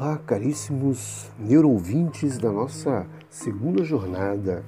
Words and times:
Olá, 0.00 0.16
caríssimos 0.16 1.28
neuroouvintes 1.36 2.38
da 2.38 2.52
nossa 2.52 3.04
segunda 3.28 3.82
jornada 3.82 4.64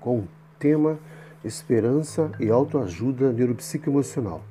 com 0.00 0.18
o 0.18 0.28
tema 0.58 0.98
Esperança 1.44 2.32
e 2.40 2.50
Autoajuda 2.50 3.32
Neuropsicoemocional. 3.32 4.42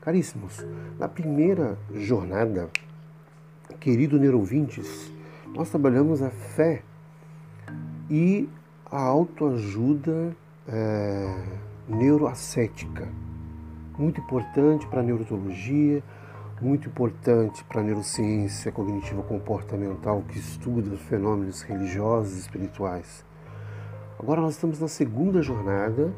Caríssimos, 0.00 0.64
na 0.98 1.06
primeira 1.06 1.76
jornada, 1.92 2.70
querido 3.78 4.18
neuroouvintes, 4.18 5.12
nós 5.54 5.68
trabalhamos 5.68 6.22
a 6.22 6.30
fé 6.30 6.82
e 8.08 8.48
a 8.90 9.02
autoajuda 9.02 10.34
é, 10.66 11.44
neuroascética, 11.86 13.06
muito 13.98 14.18
importante 14.18 14.86
para 14.86 15.00
a 15.00 15.04
neurologia 15.04 16.02
muito 16.60 16.88
importante 16.88 17.62
para 17.64 17.80
a 17.80 17.84
neurociência 17.84 18.72
cognitiva 18.72 19.22
comportamental 19.22 20.22
que 20.28 20.38
estuda 20.38 20.96
fenômenos 20.96 21.62
religiosos 21.62 22.36
e 22.36 22.40
espirituais. 22.40 23.24
Agora 24.18 24.40
nós 24.40 24.54
estamos 24.54 24.80
na 24.80 24.88
segunda 24.88 25.42
jornada 25.42 26.12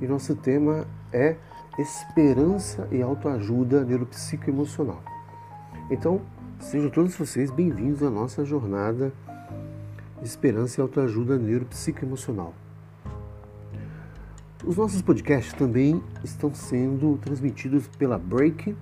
e 0.00 0.06
nosso 0.06 0.34
tema 0.34 0.86
é 1.12 1.36
esperança 1.78 2.88
e 2.90 3.02
autoajuda 3.02 3.84
neuropsicoemocional. 3.84 5.02
Então, 5.90 6.22
sejam 6.58 6.88
todos 6.88 7.14
vocês 7.14 7.50
bem-vindos 7.50 8.02
à 8.02 8.10
nossa 8.10 8.44
jornada 8.44 9.12
Esperança 10.22 10.80
e 10.80 10.82
Autoajuda 10.82 11.36
Neuropsicoemocional. 11.36 12.54
Os 14.64 14.76
nossos 14.76 15.02
podcasts 15.02 15.52
também 15.54 16.02
estão 16.22 16.54
sendo 16.54 17.18
transmitidos 17.18 17.88
pela 17.88 18.16
Break 18.16 18.76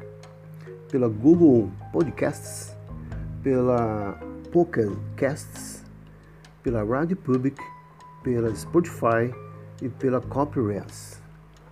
pela 0.91 1.09
Google 1.09 1.71
Podcasts, 1.93 2.77
pela 3.43 4.19
Pocket 4.53 4.91
Casts, 5.17 5.85
pela 6.63 6.83
Radio 6.85 7.17
Public, 7.17 7.61
pela 8.23 8.55
Spotify 8.55 9.33
e 9.81 9.89
pela 9.89 10.21
Copyrights, 10.21 11.23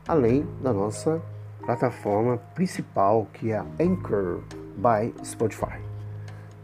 além 0.07 0.47
da 0.63 0.73
nossa 0.73 1.21
plataforma 1.65 2.39
principal 2.55 3.27
que 3.33 3.51
é 3.51 3.59
a 3.59 3.67
Anchor 3.81 4.41
by 4.77 5.13
Spotify. 5.25 5.81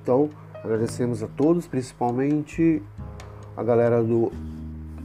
Então, 0.02 0.30
agradecemos 0.62 1.22
a 1.22 1.26
todos, 1.26 1.66
principalmente 1.66 2.82
a 3.56 3.62
galera 3.62 4.02
do, 4.02 4.32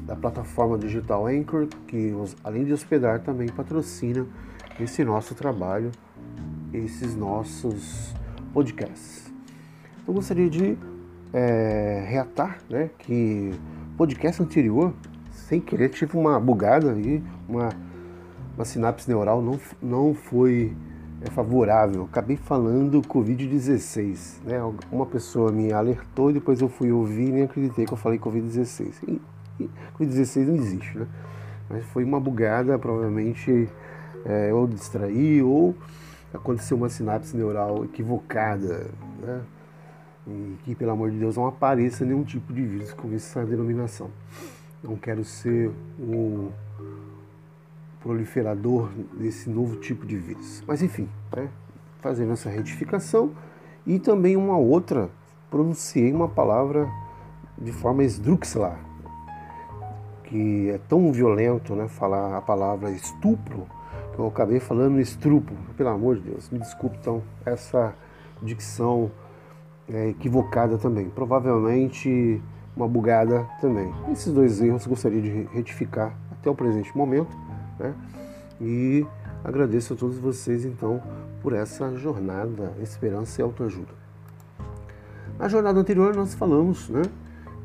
da 0.05 0.15
plataforma 0.15 0.77
digital 0.77 1.27
Anchor, 1.27 1.67
que 1.87 2.13
além 2.43 2.63
de 2.63 2.73
hospedar 2.73 3.19
também 3.21 3.49
patrocina 3.49 4.25
esse 4.79 5.03
nosso 5.03 5.35
trabalho 5.35 5.91
esses 6.73 7.15
nossos 7.15 8.13
podcasts. 8.53 9.31
Eu 10.07 10.13
gostaria 10.13 10.49
de 10.49 10.77
é, 11.33 12.05
reatar 12.07 12.59
né, 12.69 12.89
que 12.99 13.53
podcast 13.97 14.41
anterior, 14.41 14.93
sem 15.31 15.59
querer, 15.59 15.89
tive 15.89 16.17
uma 16.17 16.39
bugada 16.39 16.91
aí, 16.91 17.23
uma, 17.47 17.69
uma 18.55 18.65
sinapse 18.65 19.09
neural 19.09 19.41
não, 19.41 19.59
não 19.81 20.13
foi 20.13 20.73
é, 21.21 21.29
favorável. 21.29 22.03
Acabei 22.03 22.37
falando 22.37 23.01
Covid-16. 23.01 24.43
Né? 24.45 24.59
Uma 24.91 25.05
pessoa 25.05 25.51
me 25.51 25.71
alertou 25.71 26.29
e 26.29 26.33
depois 26.33 26.61
eu 26.61 26.69
fui 26.69 26.91
ouvir 26.91 27.29
e 27.29 27.31
nem 27.31 27.43
acreditei 27.43 27.85
que 27.85 27.93
eu 27.93 27.97
falei 27.97 28.17
Covid-16. 28.19 29.19
Covid-16 29.97 30.45
não 30.45 30.55
existe, 30.55 30.97
né? 30.97 31.07
Mas 31.69 31.85
foi 31.85 32.03
uma 32.03 32.19
bugada, 32.19 32.79
provavelmente 32.79 33.69
é, 34.25 34.49
eu 34.49 34.65
distraí 34.65 35.41
ou 35.43 35.75
aconteceu 36.33 36.77
uma 36.77 36.89
sinapse 36.89 37.35
neural 37.35 37.83
equivocada, 37.85 38.89
né? 39.21 39.41
E 40.27 40.57
que, 40.63 40.75
pelo 40.75 40.91
amor 40.91 41.09
de 41.09 41.17
Deus, 41.17 41.37
não 41.37 41.47
apareça 41.47 42.05
nenhum 42.05 42.23
tipo 42.23 42.53
de 42.53 42.61
vírus 42.61 42.93
com 42.93 43.11
essa 43.13 43.43
denominação. 43.45 44.11
Não 44.83 44.95
quero 44.95 45.23
ser 45.23 45.71
um 45.99 46.49
proliferador 47.99 48.89
desse 49.17 49.49
novo 49.49 49.77
tipo 49.77 50.05
de 50.05 50.17
vírus. 50.17 50.63
Mas, 50.67 50.81
enfim, 50.81 51.09
né? 51.35 51.49
fazendo 51.99 52.33
essa 52.33 52.49
retificação 52.49 53.31
e 53.85 53.99
também 53.99 54.37
uma 54.37 54.57
outra, 54.57 55.09
pronunciei 55.49 56.13
uma 56.13 56.27
palavra 56.27 56.89
de 57.57 57.71
forma 57.71 58.03
esdrúxula, 58.03 58.79
que 60.23 60.69
é 60.69 60.77
tão 60.87 61.11
violento, 61.11 61.75
né? 61.75 61.87
Falar 61.87 62.37
a 62.37 62.41
palavra 62.41 62.91
estupro 62.91 63.67
eu 64.23 64.27
acabei 64.29 64.59
falando 64.59 64.99
estrupo, 64.99 65.53
pelo 65.77 65.89
amor 65.89 66.17
de 66.17 66.29
Deus, 66.29 66.49
me 66.49 66.59
desculpe 66.59 66.97
então 66.99 67.21
essa 67.45 67.93
dicção 68.41 69.11
é, 69.87 70.09
equivocada 70.09 70.77
também, 70.77 71.09
provavelmente 71.09 72.41
uma 72.75 72.87
bugada 72.87 73.45
também. 73.59 73.93
Esses 74.11 74.31
dois 74.31 74.61
erros 74.61 74.85
gostaria 74.87 75.21
de 75.21 75.47
retificar 75.53 76.15
até 76.31 76.49
o 76.49 76.55
presente 76.55 76.95
momento, 76.95 77.35
né? 77.77 77.93
E 78.61 79.05
agradeço 79.43 79.93
a 79.93 79.95
todos 79.95 80.17
vocês 80.17 80.65
então 80.65 81.01
por 81.41 81.53
essa 81.53 81.95
jornada 81.95 82.73
Esperança 82.81 83.41
e 83.41 83.43
Autoajuda. 83.43 83.93
Na 85.37 85.47
jornada 85.47 85.79
anterior 85.79 86.15
nós 86.15 86.33
falamos, 86.33 86.89
né, 86.89 87.03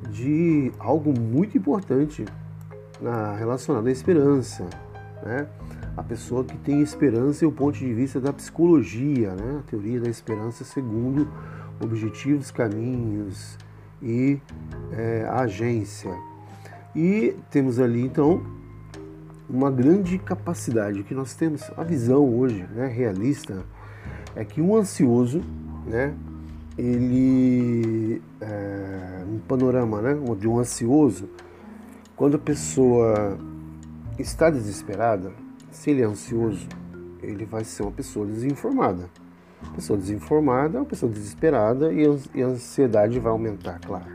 de 0.09 0.73
algo 0.79 1.13
muito 1.19 1.59
importante 1.59 2.25
na 3.01 3.35
relacionado 3.35 3.87
à 3.87 3.91
esperança, 3.91 4.65
né? 5.23 5.47
A 5.97 6.03
pessoa 6.03 6.45
que 6.45 6.57
tem 6.59 6.81
esperança 6.81 7.45
e 7.45 7.49
o 7.49 7.53
ponto 7.53 7.79
de 7.79 7.93
vista 7.93 8.21
da 8.21 8.33
psicologia, 8.33 9.35
né? 9.35 9.61
a 9.61 9.71
teoria 9.71 10.01
da 10.01 10.09
esperança 10.09 10.65
segundo 10.65 11.29
objetivos, 11.81 12.51
caminhos 12.51 13.59
e 14.03 14.41
é, 14.93 15.27
agência. 15.31 16.15
E 16.95 17.37
temos 17.51 17.79
ali 17.79 18.03
então 18.03 18.43
uma 19.49 19.71
grande 19.71 20.19
capacidade 20.19 21.03
que 21.03 21.15
nós 21.15 21.35
temos, 21.35 21.71
a 21.77 21.85
visão 21.85 22.25
hoje 22.39 22.67
né, 22.75 22.87
realista 22.87 23.65
é 24.35 24.45
que 24.45 24.61
um 24.61 24.77
ansioso, 24.77 25.43
né, 25.87 26.15
ele, 26.77 28.21
é, 28.41 29.25
um 29.29 29.39
panorama 29.39 30.01
né, 30.01 30.15
de 30.39 30.49
um 30.49 30.59
ansioso, 30.59 31.29
quando 32.17 32.37
a 32.37 32.39
pessoa 32.39 33.39
está 34.19 34.51
desesperada, 34.51 35.33
se 35.75 35.91
ele 35.91 36.03
é 36.03 36.05
ansioso, 36.05 36.69
ele 37.21 37.45
vai 37.45 37.65
ser 37.65 37.83
uma 37.83 37.91
pessoa 37.93 38.25
desinformada. 38.25 39.11
Pessoa 39.75 39.99
desinformada 39.99 40.79
é 40.79 40.81
uma 40.81 40.87
pessoa 40.87 41.11
desesperada 41.11 41.93
e 41.93 42.07
a 42.43 42.47
ansiedade 42.47 43.19
vai 43.19 43.33
aumentar, 43.33 43.81
claro. 43.81 44.07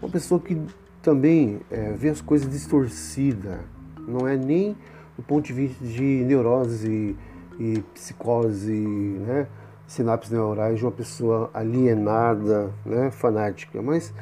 Uma 0.00 0.10
pessoa 0.10 0.40
que 0.40 0.60
também 1.02 1.60
é, 1.70 1.92
vê 1.92 2.10
as 2.10 2.20
coisas 2.20 2.48
distorcidas, 2.48 3.58
não 4.06 4.28
é 4.28 4.36
nem 4.36 4.76
do 5.16 5.22
ponto 5.22 5.46
de 5.46 5.52
vista 5.52 5.84
de 5.84 6.24
neurose 6.24 7.16
e 7.58 7.82
psicose, 7.92 8.72
né, 8.72 9.48
sinapses 9.86 10.30
neurais 10.30 10.78
de 10.78 10.84
uma 10.84 10.92
pessoa 10.92 11.50
alienada, 11.52 12.70
né, 12.86 13.10
fanática, 13.10 13.82
mas 13.82 14.14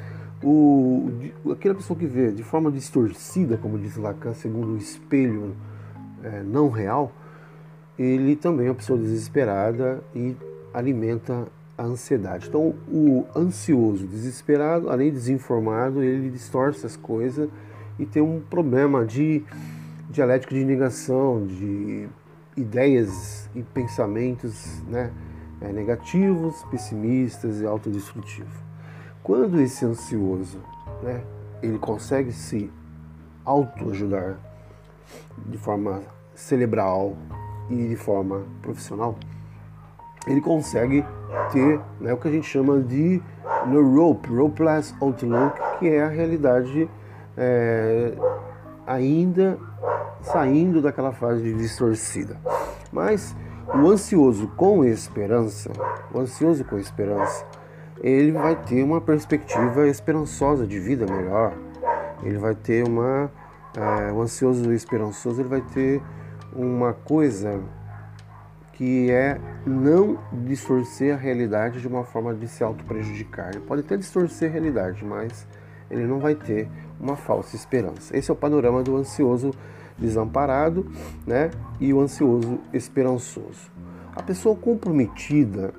o, 0.43 1.11
aquela 1.53 1.75
pessoa 1.75 1.99
que 1.99 2.07
vê 2.07 2.33
de 2.33 2.43
forma 2.43 2.71
distorcida, 2.71 3.59
como 3.59 3.79
diz 3.79 3.97
Lacan, 3.97 4.33
segundo 4.33 4.73
o 4.73 4.77
espelho 4.79 5.55
é, 6.27 6.43
não 6.43 6.69
real, 6.69 7.13
ele 7.99 8.37
também 8.37 8.67
é 8.67 8.71
uma 8.71 8.75
pessoa 8.75 8.99
desesperada 8.99 10.03
e 10.15 10.37
alimenta 10.75 11.47
a 11.79 11.85
ansiedade. 11.85 12.49
Então, 12.49 12.75
o 12.89 13.25
ansioso, 13.35 14.07
desesperado, 14.07 14.91
além 14.91 15.11
de 15.11 15.17
desinformado, 15.17 16.03
ele 16.03 16.31
distorce 16.31 16.85
as 16.85 16.97
coisas 16.97 17.49
e 17.99 18.05
tem 18.05 18.23
um 18.23 18.41
problema 18.41 19.05
de 19.05 19.45
dialético 20.11 20.55
de 20.55 20.65
negação, 20.65 21.47
de 21.47 22.09
ideias 22.57 23.49
e 23.55 23.63
pensamentos 23.63 24.83
né, 24.89 25.13
é, 25.61 25.73
negativos, 25.73 26.65
pessimistas 26.71 27.61
e 27.61 27.67
autodestrutivos. 27.67 28.55
Quando 29.23 29.61
esse 29.61 29.85
ansioso 29.85 30.59
né, 31.03 31.23
ele 31.63 31.79
consegue 31.79 32.33
se 32.33 32.71
autoajudar 33.45 34.39
de 35.47 35.59
forma 35.59 36.03
cerebral 36.37 37.17
e 37.69 37.89
de 37.89 37.97
forma 37.97 38.45
profissional, 38.63 39.17
ele 40.27 40.41
consegue 40.41 41.05
ter 41.51 41.81
né, 42.01 42.13
o 42.13 42.17
que 42.17 42.29
a 42.29 42.31
gente 42.31 42.47
chama 42.47 42.81
de 42.81 43.21
neurope, 43.67 44.29
ropeless 44.29 44.95
outlook, 45.01 45.59
que 45.79 45.89
é 45.89 46.03
a 46.03 46.09
realidade 46.09 46.89
é, 47.37 48.13
ainda 48.87 49.59
saindo 50.21 50.81
daquela 50.83 51.13
fase 51.13 51.53
distorcida. 51.55 52.37
Mas 52.93 53.35
o 53.75 53.89
ansioso 53.89 54.49
com 54.57 54.85
esperança, 54.85 55.71
o 56.13 56.21
ansioso 56.21 56.65
com 56.65 56.79
esperança, 56.79 57.45
ele 58.01 58.33
vai 58.33 58.55
ter 58.55 58.83
uma 58.83 59.01
perspectiva 59.01 59.87
esperançosa 59.89 60.67
de 60.67 60.79
vida 60.79 61.07
melhor. 61.07 61.53
Ele 62.23 62.39
vai 62.39 62.55
ter 62.55 62.87
uma 62.87 63.31
é, 63.77 64.11
o 64.11 64.23
ansioso 64.23 64.73
e 64.73 64.75
esperançoso 64.75 65.43
ele 65.43 65.49
vai 65.49 65.61
ter 65.61 66.01
uma 66.57 66.93
coisa 66.93 67.61
que 68.73 69.11
é 69.11 69.41
não 69.65 70.19
distorcer 70.45 71.15
a 71.15 71.17
realidade 71.17 71.81
de 71.81 71.89
uma 71.89 72.05
forma 72.05 72.35
de 72.35 72.47
se 72.47 72.63
auto-prejudicar. 72.63 73.51
Ele 73.51 73.61
pode 73.61 73.83
até 73.83 73.97
distorcer 73.97 74.51
a 74.51 74.53
realidade, 74.53 75.05
mas 75.05 75.47
ele 75.91 76.07
não 76.07 76.19
vai 76.19 76.35
ter 76.35 76.69
uma 77.01 77.17
falsa 77.17 77.57
esperança. 77.57 78.17
Esse 78.17 78.31
é 78.31 78.35
o 78.35 78.37
panorama 78.37 78.83
do 78.83 78.97
ansioso 78.97 79.53
desamparado 79.99 80.87
né, 81.27 81.51
e 81.81 81.93
o 81.93 82.01
ansioso 82.01 82.59
esperançoso. 82.73 83.71
A 84.15 84.23
pessoa 84.23 84.55
comprometida, 84.55 85.73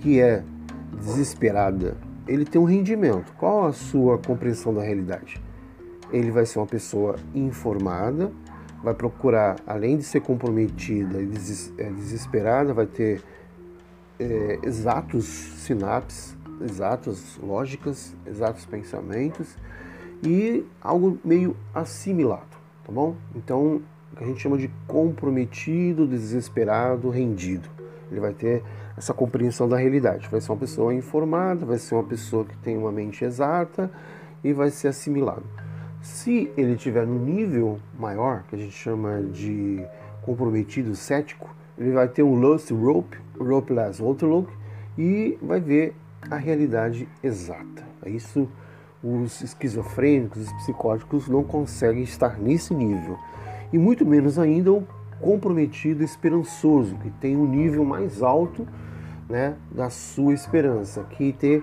que 0.00 0.20
é 0.20 0.42
desesperada, 0.98 1.96
ele 2.26 2.44
tem 2.44 2.60
um 2.60 2.64
rendimento. 2.64 3.32
Qual 3.34 3.66
a 3.66 3.72
sua 3.72 4.18
compreensão 4.18 4.74
da 4.74 4.82
realidade? 4.82 5.40
Ele 6.12 6.30
vai 6.30 6.46
ser 6.46 6.58
uma 6.58 6.66
pessoa 6.66 7.16
informada, 7.34 8.32
vai 8.82 8.94
procurar, 8.94 9.56
além 9.66 9.96
de 9.96 10.04
ser 10.04 10.20
comprometida 10.20 11.20
e 11.20 11.30
é, 11.78 11.90
desesperada, 11.90 12.72
vai 12.72 12.86
ter 12.86 13.22
é, 14.18 14.58
exatos 14.62 15.24
sinapses, 15.24 16.36
exatas 16.60 17.38
lógicas, 17.42 18.14
exatos 18.26 18.66
pensamentos 18.66 19.56
e 20.22 20.64
algo 20.80 21.18
meio 21.24 21.56
assimilado, 21.74 22.56
tá 22.84 22.92
bom? 22.92 23.16
Então, 23.34 23.82
o 24.12 24.16
que 24.16 24.24
a 24.24 24.26
gente 24.26 24.40
chama 24.40 24.58
de 24.58 24.70
comprometido, 24.86 26.06
desesperado, 26.06 27.08
rendido. 27.08 27.68
Ele 28.10 28.20
vai 28.20 28.32
ter 28.32 28.62
essa 28.96 29.14
compreensão 29.14 29.68
da 29.68 29.76
realidade. 29.76 30.28
Vai 30.28 30.40
ser 30.40 30.50
uma 30.50 30.58
pessoa 30.58 30.92
informada, 30.92 31.64
vai 31.64 31.78
ser 31.78 31.94
uma 31.94 32.02
pessoa 32.02 32.44
que 32.44 32.56
tem 32.58 32.76
uma 32.76 32.90
mente 32.90 33.24
exata 33.24 33.90
e 34.42 34.52
vai 34.52 34.70
ser 34.70 34.88
assimilado. 34.88 35.44
Se 36.02 36.50
ele 36.56 36.76
tiver 36.76 37.06
no 37.06 37.18
nível 37.18 37.78
maior, 37.98 38.44
que 38.48 38.56
a 38.56 38.58
gente 38.58 38.72
chama 38.72 39.20
de 39.22 39.84
comprometido 40.22 40.94
cético, 40.94 41.54
ele 41.76 41.92
vai 41.92 42.08
ter 42.08 42.22
um 42.22 42.34
lost 42.34 42.70
rope, 42.70 43.18
ropeless 43.38 44.02
outlook 44.02 44.50
e 44.96 45.38
vai 45.42 45.60
ver 45.60 45.94
a 46.30 46.36
realidade 46.36 47.08
exata. 47.22 47.82
É 48.02 48.10
isso 48.10 48.48
os 49.02 49.40
esquizofrênicos, 49.40 50.46
os 50.46 50.52
psicóticos 50.54 51.28
não 51.28 51.42
conseguem 51.42 52.02
estar 52.02 52.38
nesse 52.38 52.74
nível. 52.74 53.18
E 53.72 53.78
muito 53.78 54.04
menos 54.04 54.38
ainda 54.38 54.72
o 54.72 54.86
comprometido 55.20 56.02
esperançoso, 56.02 56.96
que 56.96 57.10
tem 57.10 57.36
um 57.36 57.46
nível 57.46 57.84
mais 57.84 58.22
alto 58.22 58.66
né, 59.28 59.54
da 59.70 59.88
sua 59.90 60.34
esperança, 60.34 61.04
que 61.04 61.32
ter 61.32 61.62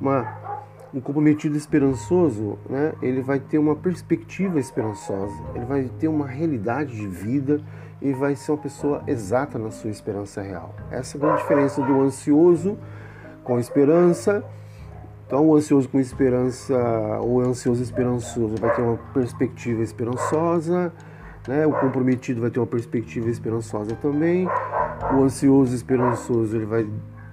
uma 0.00 0.47
um 0.92 1.00
comprometido 1.00 1.56
esperançoso, 1.56 2.58
né, 2.68 2.94
ele 3.02 3.20
vai 3.20 3.38
ter 3.38 3.58
uma 3.58 3.76
perspectiva 3.76 4.58
esperançosa, 4.58 5.34
ele 5.54 5.64
vai 5.64 5.90
ter 5.98 6.08
uma 6.08 6.26
realidade 6.26 6.96
de 6.96 7.06
vida 7.06 7.60
e 8.00 8.12
vai 8.12 8.34
ser 8.34 8.52
uma 8.52 8.58
pessoa 8.58 9.02
exata 9.06 9.58
na 9.58 9.70
sua 9.70 9.90
esperança 9.90 10.40
real. 10.40 10.74
Essa 10.90 11.16
é 11.16 11.20
a 11.20 11.24
grande 11.24 11.42
diferença 11.42 11.82
do 11.82 12.00
ansioso 12.00 12.78
com 13.44 13.58
esperança. 13.58 14.44
Então, 15.26 15.46
o 15.46 15.56
ansioso 15.56 15.88
com 15.90 16.00
esperança, 16.00 16.74
ou 17.20 17.40
ansioso 17.40 17.82
esperançoso, 17.82 18.56
vai 18.58 18.74
ter 18.74 18.80
uma 18.80 18.96
perspectiva 19.12 19.82
esperançosa, 19.82 20.90
né? 21.46 21.66
O 21.66 21.72
comprometido 21.72 22.40
vai 22.40 22.50
ter 22.50 22.60
uma 22.60 22.66
perspectiva 22.66 23.28
esperançosa 23.28 23.94
também. 23.96 24.48
O 25.12 25.22
ansioso 25.22 25.74
esperançoso, 25.74 26.56
ele 26.56 26.64
vai 26.64 26.86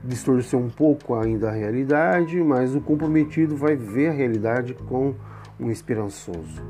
distorcer 0.06 0.60
um 0.60 0.69
pouco 0.69 1.16
ainda 1.16 1.50
a 1.50 1.52
realidade, 1.52 2.42
mas 2.44 2.75
o 2.75 2.81
comprometido 2.81 3.56
vai 3.56 3.75
ver 3.75 4.10
a 4.10 4.12
realidade 4.12 4.74
com 4.74 5.13
um 5.60 5.72
esperançoso. 5.72 6.62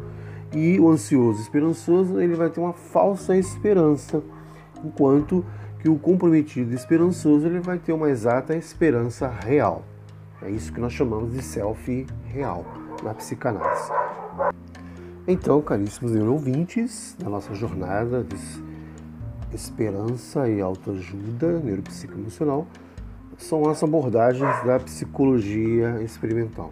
E 0.53 0.79
o 0.79 0.89
ansioso 0.89 1.41
esperançoso, 1.41 2.19
ele 2.19 2.35
vai 2.35 2.49
ter 2.49 2.59
uma 2.59 2.73
falsa 2.73 3.35
esperança, 3.35 4.23
enquanto 4.83 5.45
que 5.81 5.89
o 5.89 5.97
comprometido 5.97 6.73
esperançoso, 6.73 7.45
ele 7.45 7.59
vai 7.59 7.77
ter 7.77 7.93
uma 7.93 8.09
exata 8.09 8.55
esperança 8.55 9.27
real. 9.27 9.83
É 10.41 10.49
isso 10.49 10.71
que 10.71 10.79
nós 10.79 10.93
chamamos 10.93 11.33
de 11.33 11.41
self 11.41 12.07
real 12.25 12.65
na 13.03 13.13
psicanálise. 13.13 13.91
Então, 15.27 15.61
caríssimos 15.61 16.15
ouvintes, 16.15 17.15
da 17.19 17.29
nossa 17.29 17.53
jornada 17.53 18.23
de 18.23 18.37
esperança 19.53 20.47
e 20.47 20.61
autoajuda 20.61 21.59
neuropsicoemocional, 21.59 22.67
são 23.37 23.69
as 23.69 23.83
abordagens 23.83 24.63
da 24.63 24.79
psicologia 24.79 26.01
experimental. 26.01 26.71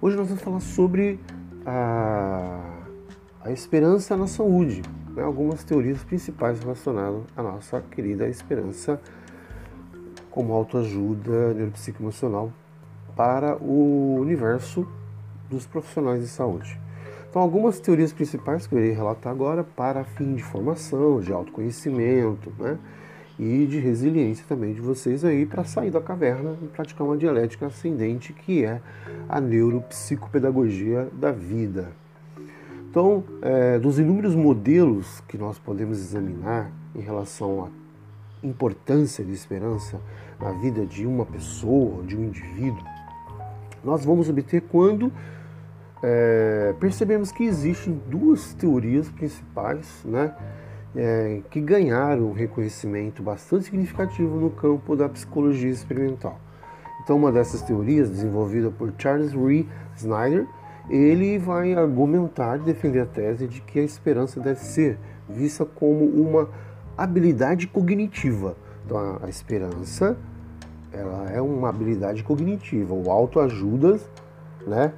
Hoje 0.00 0.16
nós 0.16 0.28
vamos 0.28 0.42
falar 0.42 0.60
sobre 0.60 1.18
a, 1.64 2.60
a 3.42 3.50
esperança 3.50 4.16
na 4.16 4.26
saúde, 4.26 4.82
né? 5.14 5.22
algumas 5.22 5.64
teorias 5.64 6.02
principais 6.04 6.60
relacionadas 6.60 7.22
à 7.36 7.42
nossa 7.42 7.80
querida 7.80 8.28
esperança 8.28 9.00
como 10.30 10.52
autoajuda 10.52 11.54
neuropsicoemocional 11.54 12.52
para 13.16 13.56
o 13.56 14.16
universo 14.20 14.86
dos 15.48 15.66
profissionais 15.66 16.20
de 16.20 16.28
saúde. 16.28 16.78
Então, 17.28 17.42
algumas 17.42 17.80
teorias 17.80 18.12
principais 18.12 18.66
que 18.66 18.74
eu 18.74 18.78
irei 18.78 18.92
relatar 18.92 19.32
agora 19.32 19.64
para 19.64 20.04
fim 20.04 20.34
de 20.34 20.42
formação, 20.42 21.20
de 21.20 21.32
autoconhecimento, 21.32 22.52
né? 22.58 22.78
E 23.38 23.66
de 23.66 23.78
resiliência 23.78 24.44
também 24.48 24.72
de 24.72 24.80
vocês 24.80 25.24
aí 25.24 25.44
para 25.44 25.64
sair 25.64 25.90
da 25.90 26.00
caverna 26.00 26.56
e 26.62 26.66
praticar 26.66 27.06
uma 27.06 27.16
dialética 27.16 27.66
ascendente 27.66 28.32
que 28.32 28.64
é 28.64 28.80
a 29.28 29.40
neuropsicopedagogia 29.40 31.08
da 31.12 31.30
vida. 31.30 31.92
Então, 32.88 33.22
é, 33.42 33.78
dos 33.78 33.98
inúmeros 33.98 34.34
modelos 34.34 35.20
que 35.28 35.36
nós 35.36 35.58
podemos 35.58 35.98
examinar 35.98 36.72
em 36.94 37.00
relação 37.00 37.64
à 37.64 38.46
importância 38.46 39.22
de 39.22 39.32
esperança 39.32 40.00
na 40.40 40.52
vida 40.52 40.86
de 40.86 41.06
uma 41.06 41.26
pessoa, 41.26 42.02
de 42.04 42.16
um 42.16 42.24
indivíduo, 42.24 42.82
nós 43.84 44.04
vamos 44.04 44.28
obter 44.28 44.62
quando 44.62 45.12
é, 46.02 46.74
percebemos 46.80 47.30
que 47.30 47.44
existem 47.44 48.00
duas 48.08 48.54
teorias 48.54 49.08
principais, 49.10 50.02
né? 50.04 50.34
É, 50.96 51.42
que 51.50 51.60
ganharam 51.60 52.30
um 52.30 52.32
reconhecimento 52.32 53.22
bastante 53.22 53.66
significativo 53.66 54.40
no 54.40 54.50
campo 54.50 54.96
da 54.96 55.08
psicologia 55.08 55.70
experimental. 55.70 56.40
Então, 57.02 57.16
uma 57.16 57.30
dessas 57.30 57.62
teorias, 57.62 58.10
desenvolvida 58.10 58.70
por 58.70 58.92
Charles 58.98 59.32
Ree 59.32 59.68
Snyder, 59.96 60.46
ele 60.88 61.38
vai 61.38 61.74
argumentar 61.74 62.56
e 62.56 62.62
defender 62.62 63.00
a 63.00 63.06
tese 63.06 63.46
de 63.46 63.60
que 63.60 63.78
a 63.78 63.82
esperança 63.82 64.40
deve 64.40 64.60
ser 64.60 64.98
vista 65.28 65.64
como 65.64 66.04
uma 66.04 66.48
habilidade 66.96 67.66
cognitiva. 67.66 68.56
Então, 68.84 69.18
a 69.22 69.28
esperança 69.28 70.16
ela 70.92 71.30
é 71.30 71.40
uma 71.40 71.68
habilidade 71.68 72.22
cognitiva, 72.24 72.94
o 72.94 73.10
autoajuda, 73.10 74.00
né, 74.66 74.92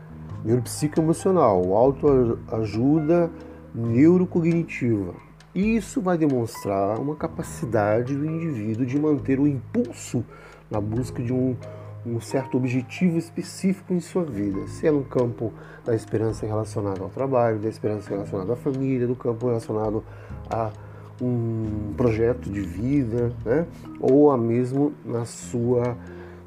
neuropsicoemocional, 0.45 1.67
o 1.67 1.75
autoajuda 1.75 3.31
neurocognitiva. 3.75 5.28
Isso 5.59 6.01
vai 6.01 6.17
demonstrar 6.17 7.01
uma 7.01 7.17
capacidade 7.17 8.15
do 8.15 8.25
indivíduo 8.25 8.87
de 8.87 8.97
manter 8.97 9.41
o 9.41 9.47
impulso 9.49 10.25
na 10.71 10.81
busca 10.81 11.21
de 11.21 11.33
um, 11.33 11.57
um 12.07 12.21
certo 12.21 12.57
objetivo 12.57 13.19
específico 13.19 13.93
em 13.93 13.99
sua 13.99 14.23
vida, 14.23 14.69
se 14.69 14.87
é 14.87 14.93
no 14.93 15.03
campo 15.03 15.53
da 15.85 15.97
esperança 15.97 16.47
relacionada 16.47 17.03
ao 17.03 17.09
trabalho, 17.09 17.59
da 17.59 17.69
esperança 17.69 18.09
relacionada 18.09 18.53
à 18.53 18.55
família, 18.55 19.05
do 19.05 19.17
campo 19.17 19.49
relacionado 19.49 20.05
a 20.49 20.71
um 21.21 21.93
projeto 21.97 22.49
de 22.49 22.61
vida, 22.61 23.33
né? 23.45 23.67
ou 23.99 24.31
a 24.31 24.39
mesmo 24.39 24.93
na 25.05 25.25
sua 25.25 25.97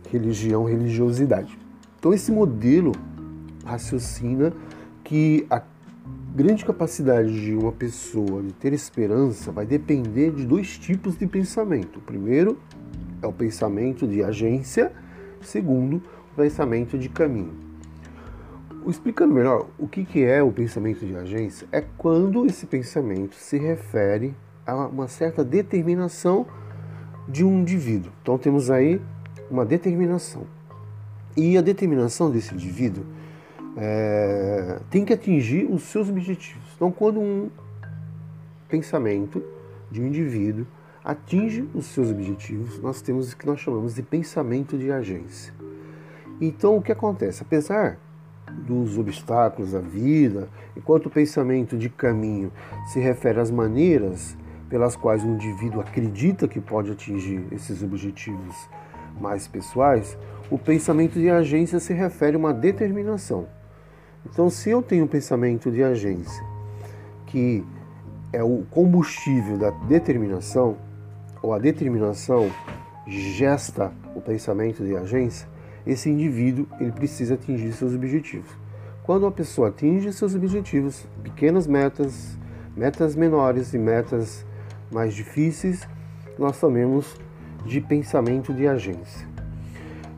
religião, 0.09 0.63
religiosidade. 0.63 1.59
Então 1.99 2.13
esse 2.13 2.31
modelo 2.31 2.93
raciocina 3.65 4.53
que 5.03 5.45
a 5.49 5.61
grande 6.33 6.63
capacidade 6.63 7.41
de 7.41 7.53
uma 7.53 7.73
pessoa 7.73 8.41
de 8.41 8.53
ter 8.53 8.71
esperança 8.71 9.51
vai 9.51 9.65
depender 9.65 10.31
de 10.31 10.45
dois 10.45 10.77
tipos 10.77 11.17
de 11.17 11.27
pensamento. 11.27 11.99
O 11.99 12.01
primeiro 12.01 12.57
é 13.21 13.27
o 13.27 13.33
pensamento 13.33 14.07
de 14.07 14.23
agência, 14.23 14.93
segundo, 15.41 16.01
o 16.31 16.35
pensamento 16.37 16.97
de 16.97 17.09
caminho. 17.09 17.53
Explicando 18.87 19.33
melhor, 19.33 19.67
o 19.77 19.87
que 19.87 20.23
é 20.23 20.41
o 20.41 20.51
pensamento 20.51 21.05
de 21.05 21.15
agência? 21.15 21.67
É 21.71 21.83
quando 21.97 22.45
esse 22.45 22.65
pensamento 22.65 23.35
se 23.35 23.57
refere 23.57 24.33
a 24.65 24.87
uma 24.87 25.09
certa 25.09 25.43
determinação 25.43 26.47
de 27.27 27.43
um 27.43 27.59
indivíduo. 27.59 28.11
Então 28.21 28.37
temos 28.37 28.71
aí 28.71 29.01
uma 29.49 29.65
determinação. 29.65 30.43
E 31.35 31.57
a 31.57 31.61
determinação 31.61 32.31
desse 32.31 32.53
indivíduo 32.53 33.03
é, 33.77 34.79
tem 34.89 35.05
que 35.05 35.13
atingir 35.13 35.65
os 35.65 35.83
seus 35.83 36.09
objetivos. 36.09 36.63
Então, 36.75 36.91
quando 36.91 37.19
um 37.19 37.49
pensamento 38.67 39.43
de 39.89 40.01
um 40.01 40.07
indivíduo 40.07 40.65
atinge 41.03 41.67
os 41.73 41.87
seus 41.87 42.11
objetivos, 42.11 42.79
nós 42.79 43.01
temos 43.01 43.31
o 43.31 43.37
que 43.37 43.45
nós 43.45 43.59
chamamos 43.59 43.95
de 43.95 44.03
pensamento 44.03 44.77
de 44.77 44.91
agência. 44.91 45.53
Então, 46.39 46.77
o 46.77 46.81
que 46.81 46.91
acontece? 46.91 47.41
Apesar 47.41 47.97
dos 48.51 48.97
obstáculos 48.97 49.71
da 49.71 49.79
vida, 49.79 50.49
enquanto 50.75 51.05
o 51.05 51.09
pensamento 51.09 51.77
de 51.77 51.89
caminho 51.89 52.51
se 52.87 52.99
refere 52.99 53.39
às 53.39 53.49
maneiras 53.49 54.37
pelas 54.69 54.95
quais 54.95 55.23
o 55.23 55.27
indivíduo 55.27 55.81
acredita 55.81 56.47
que 56.47 56.59
pode 56.59 56.91
atingir 56.91 57.45
esses 57.51 57.83
objetivos 57.83 58.69
mais 59.19 59.47
pessoais, 59.47 60.17
o 60.49 60.57
pensamento 60.57 61.19
de 61.19 61.29
agência 61.29 61.79
se 61.79 61.93
refere 61.93 62.35
a 62.35 62.39
uma 62.39 62.53
determinação. 62.53 63.47
Então, 64.25 64.49
se 64.49 64.69
eu 64.69 64.81
tenho 64.81 65.05
um 65.05 65.07
pensamento 65.07 65.71
de 65.71 65.83
agência 65.83 66.43
que 67.25 67.63
é 68.33 68.43
o 68.43 68.63
combustível 68.69 69.57
da 69.57 69.71
determinação, 69.71 70.77
ou 71.41 71.53
a 71.53 71.59
determinação 71.59 72.51
gesta 73.07 73.91
o 74.15 74.21
pensamento 74.21 74.83
de 74.83 74.95
agência, 74.95 75.47
esse 75.85 76.09
indivíduo 76.09 76.67
ele 76.79 76.91
precisa 76.91 77.33
atingir 77.33 77.73
seus 77.73 77.93
objetivos. 77.93 78.49
Quando 79.03 79.25
a 79.25 79.31
pessoa 79.31 79.69
atinge 79.69 80.13
seus 80.13 80.35
objetivos, 80.35 81.07
pequenas 81.23 81.65
metas, 81.65 82.37
metas 82.75 83.15
menores 83.15 83.73
e 83.73 83.77
metas 83.77 84.45
mais 84.91 85.13
difíceis, 85.13 85.87
nós 86.37 86.57
chamamos 86.57 87.15
de 87.65 87.81
pensamento 87.81 88.53
de 88.53 88.67
agência. 88.67 89.27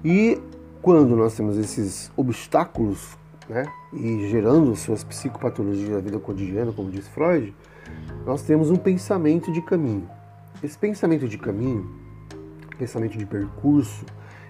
E 0.04 0.40
quando 0.82 1.16
nós 1.16 1.36
temos 1.36 1.58
esses 1.58 2.12
obstáculos, 2.18 3.18
né, 3.50 3.66
e 3.92 4.28
gerando 4.30 4.76
suas 4.76 5.04
psicopatologias 5.04 5.90
da 5.90 6.00
vida 6.00 6.20
cotidiana, 6.20 6.72
como 6.72 6.90
diz 6.90 7.08
Freud, 7.08 7.54
nós 8.26 8.42
temos 8.42 8.70
um 8.70 8.76
pensamento 8.76 9.52
de 9.52 9.62
caminho. 9.62 10.10
Esse 10.64 10.78
pensamento 10.78 11.28
de 11.28 11.38
caminho, 11.38 11.90
pensamento 12.78 13.18
de 13.18 13.26
percurso, 13.26 14.06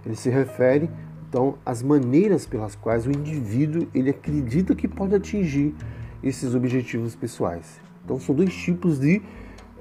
ele 0.05 0.15
se 0.15 0.29
refere 0.29 0.89
então 1.27 1.57
às 1.65 1.81
maneiras 1.81 2.45
pelas 2.45 2.75
quais 2.75 3.07
o 3.07 3.11
indivíduo 3.11 3.87
ele 3.93 4.11
acredita 4.11 4.75
que 4.75 4.87
pode 4.87 5.15
atingir 5.15 5.73
esses 6.21 6.53
objetivos 6.53 7.15
pessoais. 7.15 7.81
Então 8.05 8.19
são 8.19 8.35
dois 8.35 8.53
tipos 8.53 8.99
de 8.99 9.21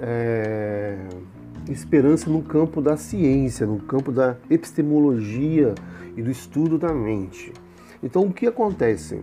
é, 0.01 0.97
esperança 1.69 2.31
no 2.31 2.43
campo 2.43 2.81
da 2.81 2.97
ciência, 2.97 3.67
no 3.67 3.79
campo 3.81 4.11
da 4.11 4.37
epistemologia 4.49 5.75
e 6.17 6.23
do 6.23 6.31
estudo 6.31 6.79
da 6.79 6.93
mente. 6.93 7.53
Então 8.03 8.25
o 8.25 8.33
que 8.33 8.47
acontece? 8.47 9.23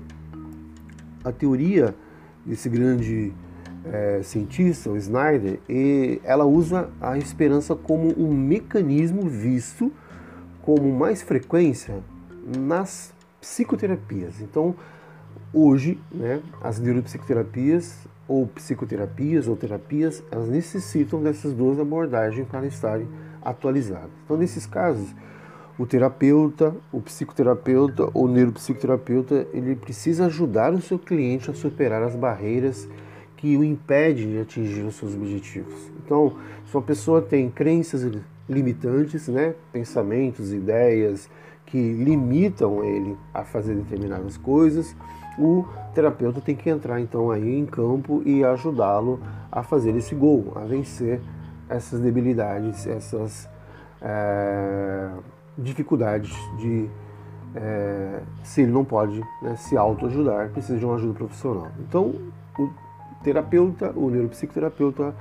A 1.24 1.32
teoria 1.32 1.94
desse 2.46 2.70
grande 2.70 3.34
é, 3.86 4.22
cientista, 4.24 4.90
o 4.90 4.98
Snyder, 4.98 5.60
e 5.68 6.22
ela 6.24 6.46
usa 6.46 6.90
a 7.02 7.18
esperança 7.18 7.76
como 7.76 8.14
um 8.18 8.34
mecanismo 8.34 9.28
visto 9.28 9.92
como 10.62 10.92
mais 10.94 11.22
frequência 11.22 12.04
nas 12.58 13.14
psicoterapias. 13.42 14.42
Então, 14.42 14.76
hoje, 15.54 16.00
né, 16.12 16.42
as 16.62 16.80
neuropsicoterapias 16.80 18.08
ou 18.28 18.46
psicoterapias 18.48 19.48
ou 19.48 19.56
terapias, 19.56 20.24
elas 20.30 20.50
necessitam 20.50 21.22
dessas 21.22 21.54
duas 21.54 21.80
abordagens 21.80 22.48
para 22.48 22.68
estarem 22.68 23.08
atualizadas. 23.42 24.12
Então, 24.24 24.38
nesses 24.38 24.66
casos, 24.68 25.16
o 25.80 25.86
terapeuta, 25.86 26.76
o 26.92 27.00
psicoterapeuta 27.00 28.10
ou 28.14 28.28
neuropsicoterapeuta, 28.28 29.48
ele 29.54 29.78
precisa 29.78 30.26
ajudar 30.26 30.74
o 30.74 30.82
seu 30.82 31.00
cliente 31.00 31.50
a 31.50 31.54
superar 31.54 32.04
as 32.04 32.18
barreiras 32.18 32.86
que 33.38 33.56
o 33.56 33.64
impedem 33.64 34.32
de 34.32 34.40
atingir 34.40 34.82
os 34.82 34.96
seus 34.96 35.16
objetivos. 35.16 35.90
Então, 36.04 36.36
se 36.66 36.76
uma 36.76 36.84
pessoa 36.84 37.22
tem 37.22 37.50
crenças 37.50 38.06
limitantes, 38.50 39.30
né, 39.30 39.56
pensamentos, 39.72 40.52
ideias 40.52 41.30
que 41.66 41.94
limitam 41.94 42.84
ele 42.84 43.16
a 43.34 43.46
fazer 43.46 43.76
determinadas 43.76 44.36
coisas, 44.36 44.94
o 45.38 45.64
terapeuta 45.96 46.42
tem 46.42 46.58
que 46.58 46.70
entrar 46.70 47.00
então 47.00 47.32
aí 47.32 47.58
em 47.58 47.66
campo 47.66 48.22
e 48.26 48.44
ajudá-lo 48.44 49.22
a 49.50 49.64
fazer 49.64 49.96
esse 49.96 50.14
gol, 50.14 50.52
a 50.58 50.66
vencer 50.66 51.22
essas 51.70 52.02
debilidades, 52.02 52.86
essas 52.86 53.48
é, 54.02 55.10
dificuldades 55.62 56.34
de 56.58 56.90
é, 57.56 58.22
se 58.44 58.62
ele 58.62 58.72
não 58.72 58.86
pode 58.86 59.22
né, 59.42 59.56
se 59.56 59.76
autoajudar, 59.76 60.50
precisa 60.50 60.78
de 60.78 60.86
uma 60.86 60.96
ajuda 60.96 61.14
profissional. 61.14 61.68
Então, 61.80 62.16
o 62.58 62.70
terapeuta, 63.24 63.92
o 63.96 64.10
neuropsicoterapeuta, 64.10 65.16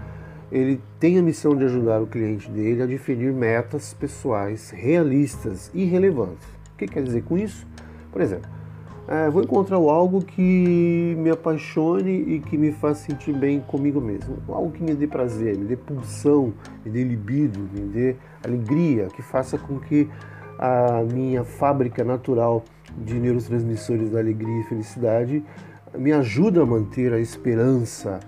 ele 0.50 0.80
tem 0.98 1.18
a 1.18 1.22
missão 1.22 1.56
de 1.56 1.64
ajudar 1.64 2.00
o 2.00 2.06
cliente 2.06 2.50
dele 2.50 2.82
a 2.82 2.86
definir 2.86 3.32
metas 3.32 3.92
pessoais 3.92 4.70
realistas 4.70 5.70
e 5.74 5.84
relevantes. 5.84 6.46
O 6.74 6.78
que 6.78 6.86
quer 6.86 7.02
dizer 7.02 7.22
com 7.22 7.36
isso? 7.36 7.66
Por 8.10 8.22
exemplo, 8.22 8.48
é, 9.06 9.28
vou 9.30 9.42
encontrar 9.42 9.76
algo 9.76 10.22
que 10.22 11.14
me 11.18 11.30
apaixone 11.30 12.10
e 12.10 12.40
que 12.40 12.56
me 12.56 12.72
faça 12.72 13.06
sentir 13.06 13.32
bem 13.32 13.60
comigo 13.60 14.00
mesmo. 14.00 14.36
Algo 14.48 14.70
que 14.70 14.82
me 14.82 14.94
dê 14.94 15.06
prazer, 15.06 15.56
me 15.56 15.64
dê 15.64 15.76
pulsão, 15.76 16.52
me 16.84 16.90
dê 16.90 17.04
libido, 17.04 17.58
me 17.58 17.80
dê 17.80 18.16
alegria, 18.44 19.06
que 19.06 19.22
faça 19.22 19.58
com 19.58 19.78
que 19.78 20.08
a 20.58 21.02
minha 21.12 21.44
fábrica 21.44 22.02
natural 22.02 22.64
de 22.96 23.14
neurotransmissores 23.14 24.10
da 24.10 24.18
alegria 24.18 24.60
e 24.60 24.64
felicidade 24.64 25.44
me 25.96 26.12
ajuda 26.12 26.62
a 26.62 26.66
manter 26.66 27.12
a 27.12 27.18
esperança, 27.18 28.20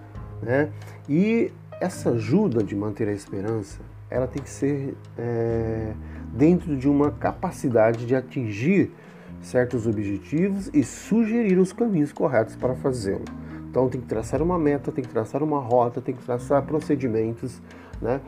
né? 0.43 0.71
E 1.09 1.53
essa 1.81 2.11
ajuda 2.11 2.63
de 2.63 2.77
manter 2.77 3.09
a 3.09 3.13
esperança, 3.13 3.81
ela 4.09 4.27
tem 4.27 4.43
que 4.43 4.51
ser 4.51 4.95
é, 5.19 5.93
dentro 6.33 6.77
de 6.77 6.89
uma 6.89 7.11
capacidade 7.11 8.07
de 8.07 8.15
atingir 8.15 8.93
certos 9.41 9.87
objetivos 9.87 10.71
e 10.73 10.85
sugerir 10.85 11.59
os 11.59 11.73
caminhos 11.73 12.13
corretos 12.13 12.57
para 12.57 12.75
fazê-lo. 12.75 13.25
Então 13.71 13.89
tem 13.89 14.01
que 14.01 14.07
traçar 14.07 14.43
uma 14.43 14.59
meta, 14.59 14.91
tem 14.91 15.03
que 15.03 15.11
traçar 15.11 15.43
uma 15.43 15.61
rota, 15.61 16.01
tem 16.01 16.15
que 16.15 16.25
traçar 16.25 16.63
procedimentos, 16.63 17.63
né? 18.03 18.21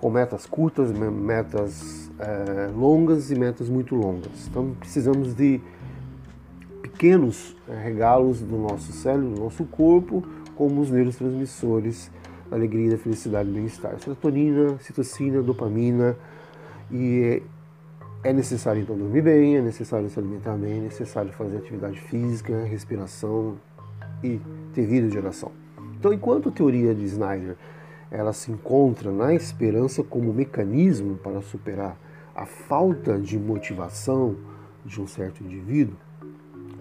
Com 0.00 0.10
metas 0.10 0.46
curtas, 0.46 0.90
metas 0.92 2.10
é, 2.18 2.70
longas 2.74 3.30
e 3.30 3.34
metas 3.34 3.68
muito 3.68 3.94
longas. 3.94 4.46
Então 4.48 4.74
precisamos 4.78 5.34
de 5.34 5.60
pequenos 6.82 7.56
é, 7.68 7.74
regalos 7.74 8.40
do 8.40 8.56
nosso 8.56 8.92
cérebro, 8.92 9.30
do 9.30 9.40
nosso 9.40 9.64
corpo, 9.64 10.22
como 10.56 10.80
os 10.80 10.90
neurotransmissores 10.90 12.10
da 12.48 12.56
alegria, 12.56 12.90
da 12.90 12.98
felicidade 12.98 13.48
e 13.48 13.52
bem-estar. 13.52 13.98
Serotonina, 13.98 14.78
citocina, 14.78 15.42
dopamina. 15.42 16.16
E 16.90 17.42
é 18.22 18.32
necessário 18.32 18.82
então 18.82 18.96
dormir 18.96 19.22
bem, 19.22 19.56
é 19.56 19.62
necessário 19.62 20.10
se 20.10 20.18
alimentar 20.18 20.56
bem, 20.56 20.78
é 20.78 20.80
necessário 20.80 21.32
fazer 21.32 21.58
atividade 21.58 22.00
física, 22.00 22.64
respiração 22.64 23.56
e 24.22 24.40
ter 24.74 24.86
vida 24.86 25.08
de 25.08 25.16
oração. 25.16 25.52
Então, 25.98 26.12
enquanto 26.12 26.48
a 26.48 26.52
teoria 26.52 26.94
de 26.94 27.04
Snyder 27.04 27.56
ela 28.10 28.32
se 28.32 28.50
encontra 28.50 29.10
na 29.12 29.32
esperança 29.34 30.02
como 30.02 30.32
mecanismo 30.32 31.16
para 31.16 31.40
superar 31.40 31.96
a 32.34 32.44
falta 32.44 33.18
de 33.18 33.38
motivação 33.38 34.36
de 34.84 35.00
um 35.00 35.06
certo 35.06 35.44
indivíduo, 35.44 35.96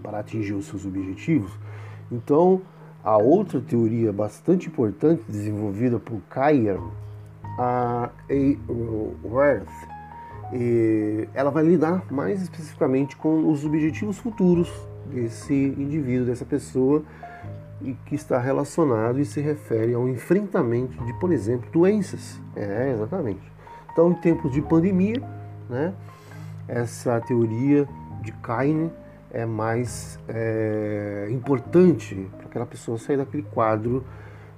para 0.02 0.20
atingir 0.20 0.54
os 0.54 0.66
seus 0.66 0.86
objetivos. 0.86 1.52
Então, 2.12 2.62
a 3.04 3.18
outra 3.18 3.60
teoria 3.62 4.12
bastante 4.12 4.68
importante 4.68 5.24
desenvolvida 5.28 6.00
por 6.00 6.22
Kyer, 6.30 6.80
a 7.60 8.10
Worth, 9.24 9.68
ela 11.34 11.52
vai 11.52 11.64
lidar 11.64 12.12
mais 12.12 12.42
especificamente 12.42 13.16
com 13.16 13.52
os 13.52 13.66
objetivos 13.66 14.18
futuros 14.18 14.72
desse 15.14 15.54
indivíduo, 15.54 16.26
dessa 16.26 16.46
pessoa, 16.46 17.04
e 17.82 17.94
que 18.06 18.16
está 18.16 18.40
relacionado 18.40 19.20
e 19.20 19.26
se 19.26 19.40
refere 19.40 19.94
ao 19.94 20.08
enfrentamento 20.08 21.04
de, 21.06 21.14
por 21.14 21.32
exemplo, 21.32 21.70
doenças. 21.72 22.40
É, 22.56 22.92
exatamente. 22.94 23.42
Então, 23.92 24.12
em 24.12 24.16
tempos 24.16 24.52
de 24.52 24.62
pandemia, 24.62 25.22
né, 25.70 25.94
essa 26.68 27.20
teoria 27.22 27.88
de 28.22 28.32
Kiner 28.34 28.90
é 29.32 29.46
mais 29.46 30.20
é, 30.28 31.28
importante 31.32 32.30
para 32.38 32.48
aquela 32.48 32.66
pessoa 32.66 32.98
sair 32.98 33.18
daquele 33.18 33.44
quadro 33.44 34.04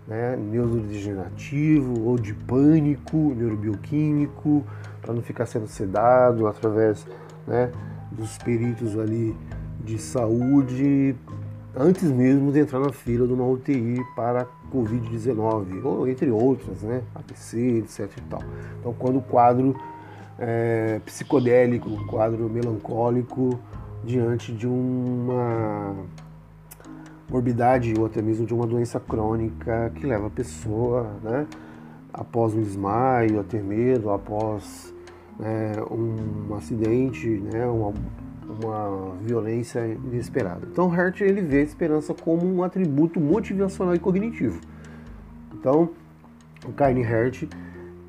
né, 0.08 0.36
neurodegenerativo 0.36 2.06
ou 2.06 2.18
de 2.18 2.34
pânico 2.34 3.34
neurobioquímico, 3.36 4.66
para 5.02 5.14
não 5.14 5.22
ficar 5.22 5.46
sendo 5.46 5.68
sedado 5.68 6.48
através 6.48 7.06
né, 7.48 7.72
dos 8.12 8.38
peritos 8.38 8.98
ali 8.98 9.36
de 9.84 9.98
saúde 9.98 11.16
antes 11.76 12.04
mesmo 12.04 12.52
de 12.52 12.60
entrar 12.60 12.80
na 12.80 12.92
fila 12.92 13.26
de 13.26 13.34
uma 13.34 13.46
UTI 13.46 14.04
para 14.16 14.48
Covid-19, 14.74 15.84
ou 15.84 16.08
entre 16.08 16.30
outras, 16.30 16.82
né, 16.82 17.02
APC, 17.16 17.80
etc 17.80 18.10
e 18.18 18.22
tal. 18.30 18.42
Então, 18.80 18.94
quando 18.98 19.20
o 19.20 19.22
quadro 19.22 19.76
é, 20.38 21.00
psicodélico, 21.06 21.90
o 21.90 22.06
quadro 22.08 22.50
melancólico 22.50 23.60
diante 24.04 24.52
de 24.52 24.68
uma 24.68 25.96
morbidade 27.30 27.94
ou 27.98 28.06
até 28.06 28.22
mesmo 28.22 28.46
de 28.46 28.54
uma 28.54 28.68
doença 28.68 29.00
crônica 29.00 29.92
que 29.96 30.06
leva 30.06 30.28
a 30.28 30.30
pessoa, 30.30 31.12
né, 31.24 31.48
após 32.14 32.54
um 32.54 32.62
desmaio, 32.62 33.40
a 33.40 33.44
ter 33.44 33.64
medo, 33.64 34.10
após 34.10 34.94
né, 35.40 35.74
um 35.90 36.54
acidente, 36.56 37.28
né, 37.28 37.66
uma 38.48 39.16
violência 39.22 39.86
inesperada. 39.86 40.68
Então, 40.72 40.92
Hart 40.92 41.22
ele 41.22 41.42
vê 41.42 41.60
a 41.60 41.64
esperança 41.64 42.14
como 42.14 42.46
um 42.46 42.64
atributo 42.64 43.20
motivacional 43.20 43.96
e 43.96 44.00
cognitivo. 44.00 44.60
Então, 45.54 45.90
o 46.66 46.72
Kine 46.74 47.02
Hert 47.02 47.48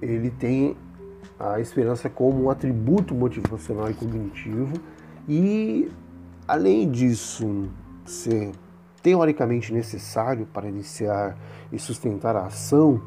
ele 0.00 0.30
tem 0.30 0.76
a 1.38 1.60
esperança 1.60 2.08
como 2.08 2.44
um 2.44 2.50
atributo 2.50 3.14
motivacional 3.14 3.90
e 3.90 3.94
cognitivo 3.94 4.74
e 5.28 5.90
além 6.46 6.90
disso 6.90 7.68
ser 8.04 8.52
teoricamente 9.02 9.72
necessário 9.72 10.46
para 10.46 10.68
iniciar 10.68 11.36
e 11.72 11.78
sustentar 11.78 12.36
a 12.36 12.46
ação 12.46 13.02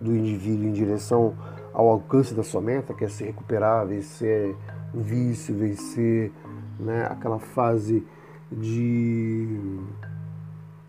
do 0.00 0.14
indivíduo 0.14 0.66
em 0.66 0.72
direção 0.72 1.34
ao 1.72 1.88
alcance 1.88 2.34
da 2.34 2.42
sua 2.42 2.60
meta, 2.60 2.92
que 2.92 3.04
é 3.04 3.08
se 3.08 3.24
recuperar, 3.24 3.86
vencer 3.86 4.54
o 4.92 5.00
vício, 5.00 5.54
vencer 5.54 6.32
né, 6.80 7.06
aquela 7.10 7.38
fase 7.38 8.06
de 8.50 9.60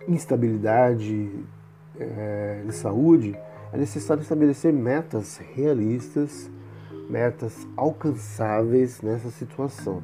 instabilidade 0.08 1.30
é, 2.00 2.64
de 2.66 2.74
saúde, 2.74 3.38
é 3.72 3.78
necessário 3.78 4.22
estabelecer 4.22 4.74
metas 4.74 5.38
realistas, 5.54 6.50
metas 7.10 7.68
alcançáveis 7.78 9.02
nessa 9.02 9.30
situação. 9.30 10.02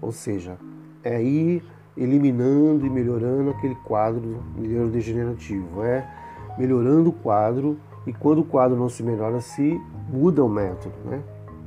Ou 0.00 0.12
seja, 0.12 0.58
é 1.02 1.22
ir 1.22 1.64
eliminando 1.96 2.86
e 2.86 2.90
melhorando 2.90 3.50
aquele 3.50 3.74
quadro 3.74 4.42
neurodegenerativo, 4.56 5.82
é 5.82 6.08
melhorando 6.56 7.10
o 7.10 7.12
quadro 7.12 7.78
e 8.06 8.12
quando 8.12 8.40
o 8.40 8.44
quadro 8.44 8.76
não 8.76 8.88
se 8.88 9.02
melhora, 9.02 9.40
se 9.40 9.80
muda 10.08 10.44
o 10.44 10.48
método. 10.48 10.94
Né? 11.04 11.22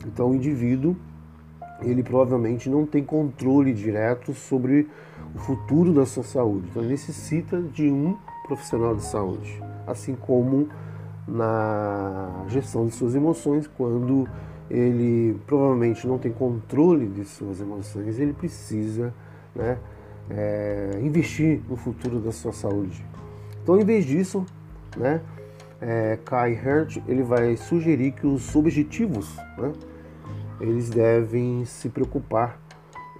Então 0.06 0.32
o 0.32 0.36
indivíduo 0.36 0.96
ele 1.82 2.04
provavelmente 2.04 2.70
não 2.70 2.86
tem 2.86 3.04
controle 3.04 3.74
direto 3.74 4.34
sobre 4.34 4.88
o 5.36 5.40
futuro 5.40 5.94
da 5.94 6.06
sua 6.06 6.24
saúde. 6.24 6.68
Então 6.70 6.82
ele 6.82 6.92
necessita 6.92 7.62
de 7.62 7.90
um 7.90 8.18
profissional 8.46 8.96
de 8.96 9.04
saúde, 9.04 9.62
assim 9.88 10.16
como 10.16 10.68
na 11.28 12.44
gestão 12.48 12.86
de 12.86 12.94
suas 12.94 13.16
emoções, 13.16 13.68
quando 13.68 14.28
ele 14.70 15.38
provavelmente 15.46 16.08
não 16.08 16.18
tem 16.18 16.32
controle 16.32 17.08
de 17.08 17.26
suas 17.26 17.60
emoções, 17.60 18.20
ele 18.20 18.34
precisa 18.34 19.14
né, 19.56 19.78
é, 20.30 21.00
investir 21.02 21.62
no 21.70 21.76
futuro 21.76 22.20
da 22.20 22.32
sua 22.32 22.54
saúde. 22.54 23.06
Então, 23.62 23.80
em 23.80 23.84
vez 23.84 24.06
disso, 24.06 24.46
né, 24.98 25.22
é, 25.82 26.18
Kai 26.24 26.54
Hert 26.54 26.98
ele 27.08 27.24
vai 27.24 27.58
sugerir 27.58 28.12
que 28.12 28.26
os 28.26 28.56
objetivos 28.56 29.36
né, 29.58 29.72
eles 30.62 30.90
devem 30.90 31.66
se 31.66 31.90
preocupar 31.90 32.60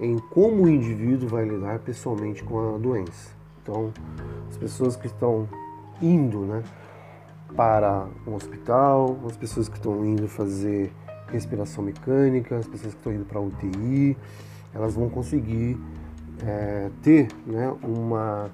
em 0.00 0.18
como 0.18 0.64
o 0.64 0.68
indivíduo 0.68 1.28
vai 1.28 1.44
lidar 1.44 1.78
pessoalmente 1.80 2.42
com 2.42 2.74
a 2.74 2.78
doença. 2.78 3.30
Então, 3.62 3.92
as 4.48 4.56
pessoas 4.56 4.96
que 4.96 5.06
estão 5.06 5.48
indo 6.00 6.40
né, 6.40 6.62
para 7.54 8.06
um 8.26 8.34
hospital, 8.34 9.18
as 9.26 9.36
pessoas 9.36 9.68
que 9.68 9.76
estão 9.76 10.04
indo 10.04 10.28
fazer 10.28 10.92
respiração 11.28 11.84
mecânica, 11.84 12.56
as 12.56 12.66
pessoas 12.66 12.94
que 12.94 13.00
estão 13.00 13.12
indo 13.12 13.24
para 13.24 13.40
UTI, 13.40 14.16
elas 14.74 14.94
vão 14.94 15.08
conseguir 15.08 15.78
é, 16.44 16.90
ter 17.02 17.28
né, 17.46 17.72
uma 17.82 18.50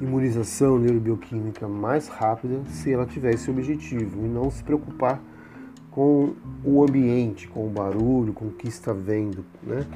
imunização 0.00 0.78
neurobioquímica 0.78 1.68
mais 1.68 2.08
rápida 2.08 2.62
se 2.68 2.92
ela 2.92 3.06
tiver 3.06 3.34
esse 3.34 3.50
objetivo 3.50 4.24
e 4.24 4.28
não 4.28 4.50
se 4.50 4.62
preocupar 4.64 5.20
com 5.92 6.34
o 6.64 6.82
ambiente, 6.82 7.46
com 7.46 7.66
o 7.66 7.70
barulho, 7.70 8.32
com 8.32 8.46
o 8.46 8.50
que 8.50 8.66
está 8.66 8.92
vendo. 8.92 9.44
Né? 9.62 9.86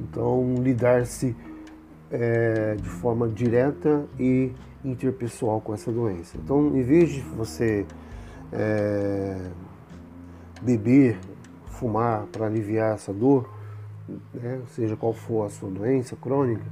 Então, 0.00 0.56
lidar-se 0.62 1.34
é, 2.10 2.74
de 2.74 2.88
forma 2.88 3.28
direta 3.28 4.04
e 4.18 4.52
interpessoal 4.84 5.60
com 5.60 5.72
essa 5.74 5.90
doença. 5.90 6.36
Então, 6.36 6.76
em 6.76 6.82
vez 6.82 7.10
de 7.10 7.20
você 7.20 7.86
é, 8.52 9.50
beber, 10.60 11.18
fumar 11.66 12.26
para 12.26 12.46
aliviar 12.46 12.94
essa 12.94 13.12
dor, 13.12 13.48
né, 14.34 14.60
seja 14.74 14.96
qual 14.96 15.12
for 15.12 15.46
a 15.46 15.50
sua 15.50 15.70
doença 15.70 16.16
crônica, 16.16 16.62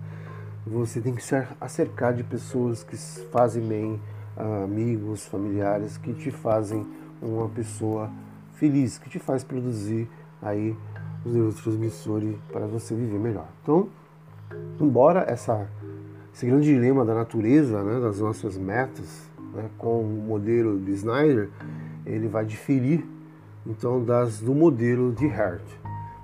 você 0.67 1.01
tem 1.01 1.15
que 1.15 1.23
se 1.23 1.35
acercar 1.61 2.13
de 2.13 2.25
pessoas 2.25 2.83
que 2.83 2.97
fazem 3.31 3.63
bem, 3.63 4.01
amigos, 4.37 5.25
familiares, 5.27 5.97
que 5.97 6.13
te 6.13 6.31
fazem 6.31 6.85
uma 7.23 7.49
pessoa 7.49 8.11
feliz, 8.57 8.99
que 8.99 9.09
te 9.09 9.19
faz 9.19 9.45
produzir 9.45 10.09
aí 10.43 10.77
os 11.25 11.33
neurotransmissores 11.33 12.37
para 12.53 12.67
você 12.67 12.95
viver 12.95 13.19
melhor. 13.19 13.47
Então, 13.63 13.89
embora 14.81 15.25
essa, 15.29 15.69
esse 16.33 16.47
grande 16.47 16.67
dilema 16.67 17.05
da 17.05 17.15
natureza, 17.15 17.83
né, 17.83 18.01
das 18.01 18.21
nossas 18.21 18.57
metas, 18.57 19.31
né, 19.55 19.69
com 19.79 20.01
o 20.01 20.25
modelo 20.27 20.79
de 20.79 20.93
Snyder, 20.93 21.51
ele 22.05 22.29
vai 22.29 22.45
diferir 22.45 23.05
então 23.67 24.05
das 24.05 24.41
do 24.41 24.55
modelo 24.55 25.13
de 25.13 25.27
Hart. 25.27 25.65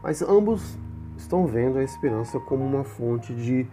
Mas 0.02 0.22
ambos 0.22 0.78
estão 1.16 1.46
vendo 1.46 1.78
a 1.78 1.84
esperança 1.84 2.38
como 2.40 2.64
uma 2.64 2.84
fonte 2.84 3.34
de 3.34 3.66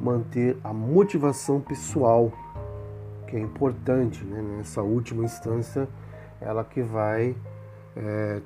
manter 0.00 0.56
a 0.62 0.72
motivação 0.72 1.60
pessoal, 1.60 2.32
que 3.26 3.36
é 3.36 3.40
importante 3.40 4.24
né? 4.24 4.40
nessa 4.58 4.82
última 4.82 5.24
instância, 5.24 5.88
ela 6.40 6.62
que 6.62 6.82
vai 6.82 7.34
é, 7.96 8.40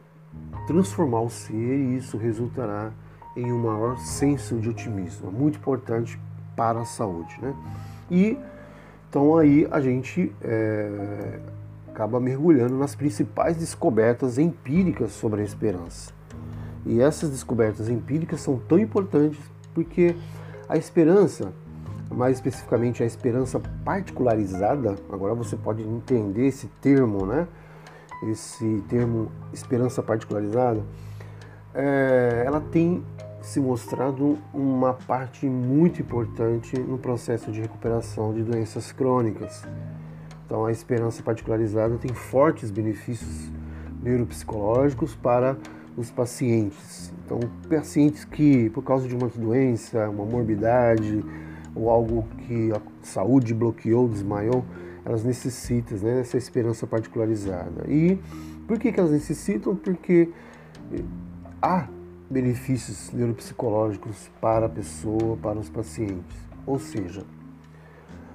transformar 0.66 1.20
o 1.20 1.30
ser 1.30 1.54
e 1.54 1.96
isso 1.96 2.16
resultará 2.16 2.92
em 3.36 3.52
um 3.52 3.58
maior 3.58 3.98
senso 3.98 4.58
de 4.58 4.68
otimismo, 4.68 5.28
é 5.28 5.30
muito 5.30 5.58
importante 5.58 6.18
para 6.56 6.80
a 6.80 6.84
saúde. 6.84 7.38
Né? 7.40 7.54
E 8.10 8.38
então 9.08 9.36
aí 9.36 9.66
a 9.70 9.80
gente 9.80 10.32
é, 10.40 11.40
acaba 11.88 12.20
mergulhando 12.20 12.76
nas 12.78 12.94
principais 12.94 13.56
descobertas 13.56 14.38
empíricas 14.38 15.12
sobre 15.12 15.40
a 15.40 15.44
esperança. 15.44 16.12
E 16.86 17.00
essas 17.00 17.30
descobertas 17.30 17.88
empíricas 17.88 18.40
são 18.40 18.56
tão 18.56 18.78
importantes 18.78 19.38
porque 19.74 20.14
a 20.68 20.76
esperança, 20.76 21.52
mais 22.10 22.36
especificamente 22.36 23.02
a 23.02 23.06
esperança 23.06 23.60
particularizada, 23.84 24.96
agora 25.10 25.34
você 25.34 25.56
pode 25.56 25.82
entender 25.82 26.46
esse 26.46 26.68
termo, 26.80 27.26
né? 27.26 27.46
Esse 28.22 28.84
termo 28.88 29.30
esperança 29.52 30.02
particularizada, 30.02 30.82
é, 31.74 32.42
ela 32.46 32.60
tem 32.60 33.02
se 33.40 33.58
mostrado 33.58 34.38
uma 34.52 34.92
parte 34.92 35.46
muito 35.46 36.02
importante 36.02 36.78
no 36.78 36.98
processo 36.98 37.50
de 37.50 37.60
recuperação 37.60 38.34
de 38.34 38.42
doenças 38.42 38.92
crônicas. 38.92 39.64
Então, 40.44 40.66
a 40.66 40.72
esperança 40.72 41.22
particularizada 41.22 41.96
tem 41.96 42.12
fortes 42.12 42.70
benefícios 42.70 43.50
neuropsicológicos 44.02 45.14
para 45.14 45.56
os 45.96 46.10
pacientes. 46.10 47.12
Então, 47.24 47.38
pacientes 47.68 48.24
que, 48.24 48.68
por 48.70 48.82
causa 48.82 49.06
de 49.08 49.14
uma 49.14 49.28
doença, 49.28 50.08
uma 50.10 50.24
morbidade 50.24 51.24
ou 51.74 51.88
algo 51.88 52.24
que 52.38 52.72
a 52.72 52.80
saúde 53.02 53.54
bloqueou, 53.54 54.08
desmaiou, 54.08 54.64
elas 55.10 55.24
necessitam 55.24 55.98
né, 55.98 56.14
dessa 56.14 56.36
esperança 56.36 56.86
particularizada. 56.86 57.84
E 57.88 58.16
por 58.66 58.78
que, 58.78 58.92
que 58.92 59.00
elas 59.00 59.10
necessitam? 59.10 59.74
Porque 59.74 60.28
há 61.60 61.88
benefícios 62.30 63.12
neuropsicológicos 63.12 64.30
para 64.40 64.66
a 64.66 64.68
pessoa, 64.68 65.36
para 65.36 65.58
os 65.58 65.68
pacientes. 65.68 66.36
Ou 66.64 66.78
seja, 66.78 67.24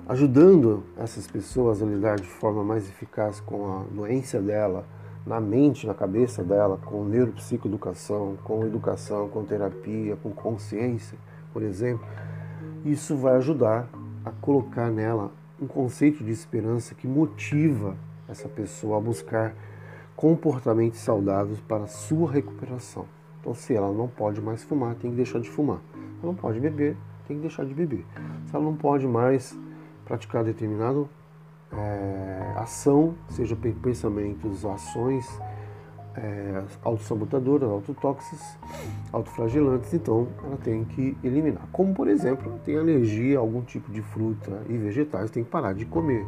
ajudando 0.06 0.84
essas 0.98 1.26
pessoas 1.28 1.82
a 1.82 1.86
lidar 1.86 2.18
de 2.18 2.28
forma 2.28 2.62
mais 2.62 2.84
eficaz 2.90 3.40
com 3.40 3.72
a 3.72 3.84
doença 3.84 4.42
dela, 4.42 4.86
na 5.26 5.40
mente, 5.40 5.88
na 5.88 5.94
cabeça 5.94 6.44
dela, 6.44 6.78
com 6.84 7.06
neuropsicoeducação, 7.06 8.38
com 8.44 8.66
educação, 8.66 9.30
com 9.30 9.46
terapia, 9.46 10.18
com 10.18 10.32
consciência, 10.32 11.18
por 11.54 11.64
exemplo, 11.64 12.06
isso 12.84 13.16
vai 13.16 13.38
ajudar 13.38 13.88
a 14.26 14.32
colocar 14.42 14.92
nela 14.92 15.32
um 15.62 15.68
conceito 15.68 16.24
de 16.24 16.32
esperança 16.32 16.94
que 16.96 17.08
motiva 17.08 17.96
essa 18.28 18.48
pessoa 18.50 18.98
a 18.98 19.02
buscar 19.02 19.56
comportamentos 20.16 21.00
saudáveis 21.00 21.60
para 21.62 21.88
sua 21.88 22.32
recuperação. 22.32 23.06
Então, 23.40 23.54
se 23.54 23.76
ela 23.76 23.92
não 23.92 24.08
pode 24.08 24.42
mais 24.42 24.64
fumar, 24.64 24.96
tem 24.96 25.12
que 25.12 25.18
deixar 25.18 25.40
de 25.40 25.50
fumar. 25.50 25.80
Ela 25.94 26.32
não 26.32 26.36
pode 26.36 26.60
beber, 26.60 26.98
tem 27.28 27.38
que 27.38 27.42
deixar 27.42 27.66
de 27.66 27.74
beber. 27.74 28.06
Se 28.48 28.56
ela 28.56 28.64
não 28.66 28.76
pode 28.76 29.08
mais 29.08 29.58
praticar 30.04 30.44
determinado 30.44 31.10
é, 31.72 32.54
ação, 32.58 33.16
seja 33.30 33.56
pensamentos, 33.56 34.66
ações 34.66 35.28
é, 36.18 36.64
autossabotadoras, 36.84 37.70
autotóxicas, 37.70 38.58
autoflagelantes, 39.12 39.94
então 39.94 40.28
ela 40.44 40.58
tem 40.58 40.84
que 40.86 41.18
eliminar. 41.24 41.68
Como, 41.72 41.94
por 41.94 42.08
exemplo, 42.08 42.60
tem 42.64 42.78
alergia 42.78 43.38
a 43.38 43.42
algum 43.42 43.62
tipo 43.62 43.92
de 43.92 44.02
fruta 44.02 44.62
e 44.70 44.78
vegetais, 44.78 45.30
tem 45.30 45.44
que 45.44 45.50
parar 45.50 45.74
de 45.74 45.86
comer. 45.86 46.26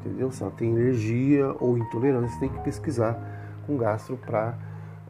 Entendeu? 0.00 0.30
Se 0.30 0.42
ela 0.42 0.52
tem 0.52 0.72
alergia 0.72 1.54
ou 1.58 1.76
intolerância, 1.76 2.38
tem 2.40 2.48
que 2.48 2.58
pesquisar 2.60 3.18
com 3.66 3.76
gastro 3.76 4.16
para 4.16 4.56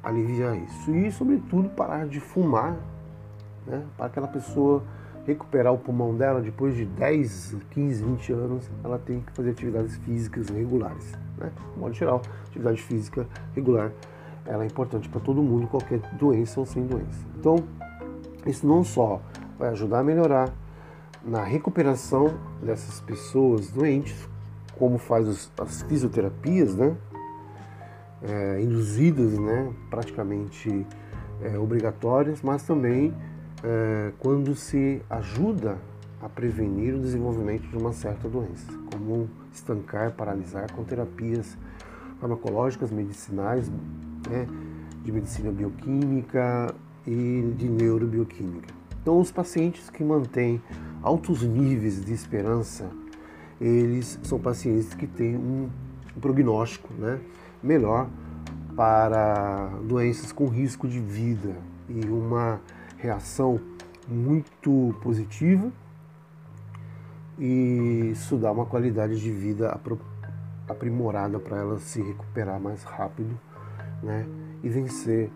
aliviar 0.02 0.56
isso. 0.56 0.90
E, 0.90 1.12
sobretudo, 1.12 1.68
parar 1.70 2.06
de 2.06 2.20
fumar, 2.20 2.76
né? 3.66 3.84
para 3.96 4.06
aquela 4.06 4.28
pessoa 4.28 4.82
recuperar 5.26 5.72
o 5.72 5.78
pulmão 5.78 6.14
dela 6.14 6.40
depois 6.40 6.74
de 6.74 6.84
10, 6.84 7.56
15, 7.70 8.04
20 8.04 8.32
anos, 8.32 8.70
ela 8.82 8.98
tem 8.98 9.20
que 9.20 9.32
fazer 9.32 9.50
atividades 9.50 9.96
físicas 9.98 10.48
regulares. 10.48 11.12
Né? 11.38 11.50
De 11.74 11.78
modo 11.78 11.94
geral, 11.94 12.22
atividade 12.46 12.82
física 12.82 13.26
regular 13.54 13.92
ela 14.46 14.64
é 14.64 14.66
importante 14.66 15.08
para 15.08 15.20
todo 15.20 15.42
mundo, 15.42 15.66
qualquer 15.68 16.00
doença 16.18 16.58
ou 16.58 16.66
sem 16.66 16.84
doença. 16.84 17.24
Então, 17.38 17.56
isso 18.46 18.66
não 18.66 18.82
só 18.82 19.20
vai 19.58 19.68
ajudar 19.70 20.00
a 20.00 20.04
melhorar 20.04 20.52
na 21.24 21.44
recuperação 21.44 22.34
dessas 22.62 23.00
pessoas 23.00 23.70
doentes, 23.70 24.28
como 24.78 24.98
faz 24.98 25.28
os, 25.28 25.52
as 25.60 25.82
fisioterapias, 25.82 26.74
né? 26.74 26.96
É, 28.22 28.60
induzidas, 28.60 29.38
né? 29.38 29.72
praticamente 29.88 30.86
é, 31.40 31.58
obrigatórias, 31.58 32.42
mas 32.42 32.62
também 32.62 33.14
é, 33.62 34.12
quando 34.18 34.54
se 34.54 35.02
ajuda 35.08 35.78
a 36.20 36.28
prevenir 36.28 36.94
o 36.94 36.98
desenvolvimento 36.98 37.66
de 37.68 37.76
uma 37.76 37.92
certa 37.92 38.28
doença, 38.28 38.72
como 38.92 39.28
estancar, 39.52 40.12
paralisar 40.12 40.70
com 40.72 40.84
terapias 40.84 41.56
farmacológicas, 42.20 42.90
medicinais, 42.90 43.70
né, 44.28 44.46
de 45.02 45.10
medicina 45.10 45.50
bioquímica 45.50 46.74
e 47.06 47.54
de 47.56 47.68
neurobioquímica. 47.68 48.74
Então, 49.00 49.18
os 49.18 49.32
pacientes 49.32 49.88
que 49.88 50.04
mantêm 50.04 50.60
altos 51.02 51.42
níveis 51.42 52.04
de 52.04 52.12
esperança, 52.12 52.90
eles 53.58 54.18
são 54.22 54.38
pacientes 54.38 54.92
que 54.92 55.06
têm 55.06 55.36
um 55.36 55.70
prognóstico 56.20 56.92
né, 56.94 57.18
melhor 57.62 58.08
para 58.76 59.70
doenças 59.84 60.32
com 60.32 60.46
risco 60.46 60.86
de 60.86 61.00
vida 61.00 61.56
e 61.88 62.06
uma 62.06 62.60
reação 63.00 63.60
muito 64.06 64.94
positiva 65.02 65.70
e 67.38 68.10
isso 68.12 68.36
dá 68.36 68.52
uma 68.52 68.66
qualidade 68.66 69.18
de 69.18 69.30
vida 69.30 69.78
aprimorada 70.68 71.38
para 71.38 71.56
ela 71.56 71.78
se 71.78 72.02
recuperar 72.02 72.60
mais 72.60 72.82
rápido 72.82 73.38
né, 74.02 74.26
e 74.62 74.68
vencer 74.68 75.30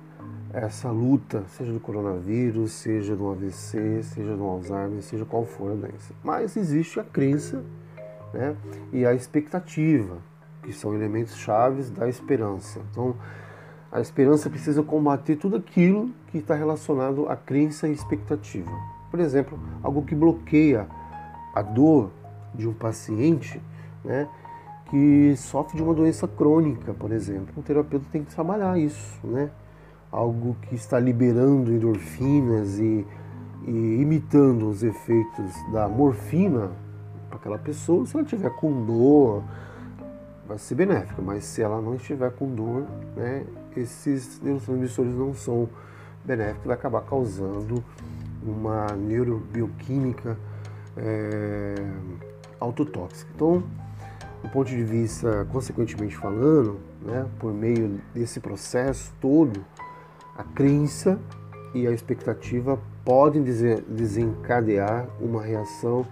essa 0.53 0.90
luta, 0.90 1.44
seja 1.48 1.72
do 1.72 1.81
coronavírus, 1.81 2.72
seja 2.72 3.16
do 3.16 3.31
AVC, 3.31 4.03
seja 4.03 4.37
do 4.37 4.44
Alzheimer, 4.44 5.03
seja 5.03 5.24
qual 5.24 5.44
for 5.44 5.72
a 5.72 5.74
doença. 5.74 6.14
Mas 6.22 6.57
existe 6.57 7.00
a 7.00 7.05
crença 7.05 7.64
né, 8.33 8.55
e 8.92 9.05
a 9.05 9.14
expectativa, 9.14 10.18
que 10.62 10.72
são 10.72 10.94
elementos 10.94 11.37
chaves 11.37 11.90
da 11.90 12.09
esperança. 12.09 12.81
Então, 12.90 13.16
a 13.95 14.01
esperança 14.01 14.51
precisa 14.51 14.83
combater 14.83 15.37
tudo 15.37 15.55
aquilo 15.55 16.11
que 16.33 16.39
está 16.39 16.57
relacionado 16.57 17.29
à 17.29 17.37
crença 17.37 17.87
e 17.87 17.93
expectativa. 17.93 18.69
Por 19.09 19.21
exemplo, 19.21 19.57
algo 19.85 20.03
que 20.03 20.17
bloqueia 20.17 20.89
a 21.55 21.63
dor 21.63 22.11
de 22.53 22.67
um 22.67 22.73
paciente, 22.73 23.63
né, 24.05 24.29
que 24.91 25.37
sofre 25.37 25.77
de 25.77 25.83
uma 25.85 25.95
doença 25.95 26.27
crônica, 26.27 26.93
por 26.93 27.13
exemplo. 27.13 27.55
O 27.57 27.63
terapeuta 27.63 28.05
tem 28.11 28.25
que 28.25 28.35
trabalhar 28.35 28.77
isso, 28.77 29.25
né? 29.25 29.49
Algo 30.11 30.57
que 30.63 30.75
está 30.75 30.99
liberando 30.99 31.73
endorfinas 31.73 32.81
e, 32.81 33.07
e 33.65 34.01
imitando 34.03 34.69
os 34.69 34.83
efeitos 34.83 35.55
da 35.73 35.89
morfina 35.89 36.73
para 37.29 37.39
aquela 37.39 37.59
pessoa. 37.59 38.05
Se 38.07 38.17
ela 38.17 38.25
tiver 38.25 38.51
com 38.51 38.85
dor, 38.85 39.45
vai 40.49 40.59
ser 40.59 40.75
benéfica, 40.75 41.23
mas 41.23 41.45
se 41.45 41.63
ela 41.63 41.81
não 41.81 41.95
estiver 41.95 42.33
com 42.33 42.53
dor, 42.53 42.85
né, 43.17 43.45
esses 43.81 44.41
neurotransmissores 44.41 45.15
não 45.15 45.35
são 45.35 45.69
benéficos, 46.25 46.67
vai 46.67 46.75
acabar 46.75 47.03
causando 47.03 47.85
uma 48.43 48.87
neurobioquímica 48.93 50.37
é, 50.97 51.75
autotóxica. 52.61 53.31
Então, 53.35 53.63
do 54.43 54.49
ponto 54.51 54.69
de 54.69 54.85
vista, 54.85 55.47
consequentemente 55.51 56.17
falando, 56.17 56.79
né, 57.03 57.27
por 57.39 57.53
meio 57.53 58.01
desse 58.15 58.41
processo 58.41 59.13
todo, 59.21 59.65
a 60.37 60.45
crença 60.45 61.19
e 61.75 61.87
a 61.87 61.91
expectativa 61.91 62.79
podem 63.05 63.43
desencadear 63.43 65.07
uma 65.21 65.43
reação 65.43 66.07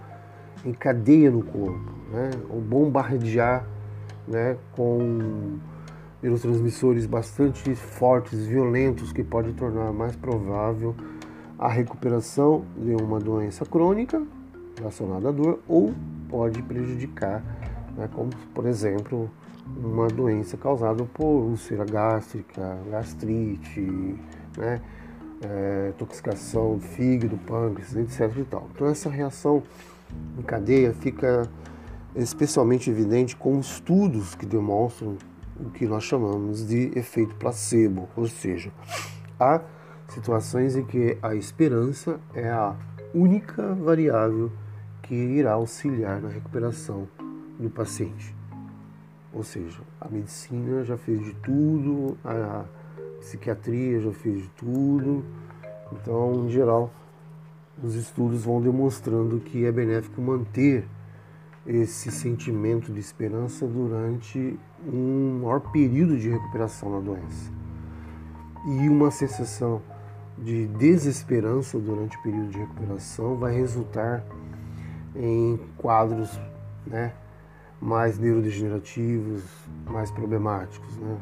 em 0.65 0.73
cadeia 0.73 1.29
no 1.29 1.43
corpo, 1.43 1.91
né, 2.11 2.31
ou 2.49 2.59
bombardear 2.59 3.65
né, 4.27 4.57
com 4.71 5.59
neurotransmissores 6.23 7.05
bastante 7.05 7.75
fortes, 7.75 8.45
violentos, 8.45 9.11
que 9.11 9.23
pode 9.23 9.51
tornar 9.53 9.91
mais 9.91 10.15
provável 10.15 10.95
a 11.59 11.67
recuperação 11.67 12.63
de 12.77 12.95
uma 12.95 13.19
doença 13.19 13.65
crônica 13.65 14.23
relacionada 14.77 15.29
à 15.29 15.31
dor 15.31 15.59
ou 15.67 15.93
pode 16.29 16.61
prejudicar 16.63 17.43
né, 17.95 18.09
como 18.11 18.29
por 18.53 18.65
exemplo 18.65 19.29
uma 19.77 20.07
doença 20.07 20.57
causada 20.57 21.03
por 21.05 21.25
úlcera 21.25 21.85
gástrica, 21.85 22.77
gastrite, 22.89 23.81
né, 24.57 24.81
é, 25.41 25.93
toxicação 25.97 26.75
do 26.75 26.81
fígado, 26.81 27.37
pâncreas, 27.37 27.95
etc. 27.95 28.37
E 28.37 28.43
tal. 28.43 28.67
Então 28.73 28.87
essa 28.87 29.09
reação 29.09 29.63
em 30.37 30.41
cadeia 30.41 30.93
fica 30.93 31.49
especialmente 32.15 32.89
evidente 32.89 33.35
com 33.35 33.59
estudos 33.59 34.35
que 34.35 34.45
demonstram 34.45 35.17
o 35.63 35.69
que 35.69 35.87
nós 35.87 36.03
chamamos 36.03 36.67
de 36.67 36.91
efeito 36.97 37.35
placebo, 37.35 38.09
ou 38.15 38.27
seja, 38.27 38.71
há 39.39 39.61
situações 40.09 40.75
em 40.75 40.83
que 40.83 41.17
a 41.21 41.33
esperança 41.35 42.19
é 42.33 42.49
a 42.49 42.75
única 43.13 43.73
variável 43.73 44.51
que 45.01 45.15
irá 45.15 45.53
auxiliar 45.53 46.21
na 46.21 46.29
recuperação 46.29 47.07
do 47.57 47.69
paciente. 47.69 48.35
Ou 49.31 49.43
seja, 49.43 49.81
a 49.99 50.07
medicina 50.09 50.83
já 50.83 50.97
fez 50.97 51.23
de 51.23 51.33
tudo, 51.35 52.17
a 52.23 52.65
psiquiatria 53.19 53.99
já 54.01 54.11
fez 54.11 54.43
de 54.43 54.49
tudo. 54.49 55.23
Então, 55.91 56.45
em 56.45 56.49
geral, 56.49 56.91
os 57.81 57.95
estudos 57.95 58.43
vão 58.43 58.61
demonstrando 58.61 59.39
que 59.39 59.65
é 59.65 59.71
benéfico 59.71 60.21
manter 60.21 60.85
esse 61.65 62.11
sentimento 62.11 62.91
de 62.91 62.99
esperança 62.99 63.65
durante 63.65 64.59
um 64.85 65.39
maior 65.41 65.59
período 65.71 66.17
de 66.17 66.29
recuperação 66.29 66.91
na 66.91 66.99
doença. 66.99 67.51
E 68.65 68.89
uma 68.89 69.11
sensação 69.11 69.81
de 70.37 70.67
desesperança 70.67 71.79
durante 71.79 72.17
o 72.17 72.21
período 72.21 72.49
de 72.49 72.57
recuperação 72.57 73.35
vai 73.37 73.53
resultar 73.53 74.23
em 75.15 75.59
quadros 75.77 76.39
né, 76.85 77.13
mais 77.79 78.17
neurodegenerativos, 78.17 79.43
mais 79.85 80.09
problemáticos, 80.11 80.97
né? 80.97 81.17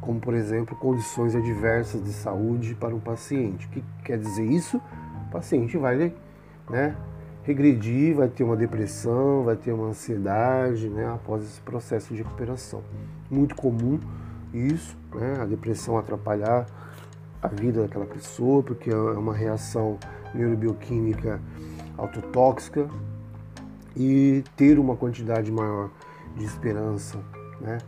como 0.00 0.20
por 0.20 0.34
exemplo 0.34 0.76
condições 0.76 1.34
adversas 1.34 2.02
de 2.02 2.12
saúde 2.12 2.74
para 2.74 2.94
um 2.94 3.00
paciente. 3.00 3.66
O 3.66 3.70
que 3.70 3.84
quer 4.04 4.18
dizer 4.18 4.44
isso? 4.44 4.78
O 5.26 5.30
paciente 5.30 5.76
vai 5.76 6.12
né, 6.70 6.96
regredir, 7.48 8.14
vai 8.14 8.28
ter 8.28 8.44
uma 8.44 8.54
depressão, 8.54 9.42
vai 9.42 9.56
ter 9.56 9.72
uma 9.72 9.86
ansiedade 9.86 10.86
né, 10.90 11.10
após 11.10 11.42
esse 11.42 11.60
processo 11.62 12.12
de 12.12 12.22
recuperação. 12.22 12.82
Muito 13.30 13.54
comum 13.54 13.98
isso, 14.52 14.94
né, 15.14 15.38
a 15.40 15.46
depressão 15.46 15.96
atrapalhar 15.96 16.66
a 17.42 17.48
vida 17.48 17.80
daquela 17.80 18.04
pessoa, 18.04 18.62
porque 18.62 18.90
é 18.90 18.94
uma 18.94 19.32
reação 19.32 19.96
neurobioquímica 20.34 21.40
autotóxica 21.96 22.86
e 23.96 24.44
ter 24.54 24.78
uma 24.78 24.94
quantidade 24.94 25.50
maior 25.50 25.88
de 26.36 26.44
esperança, 26.44 27.18
né? 27.62 27.78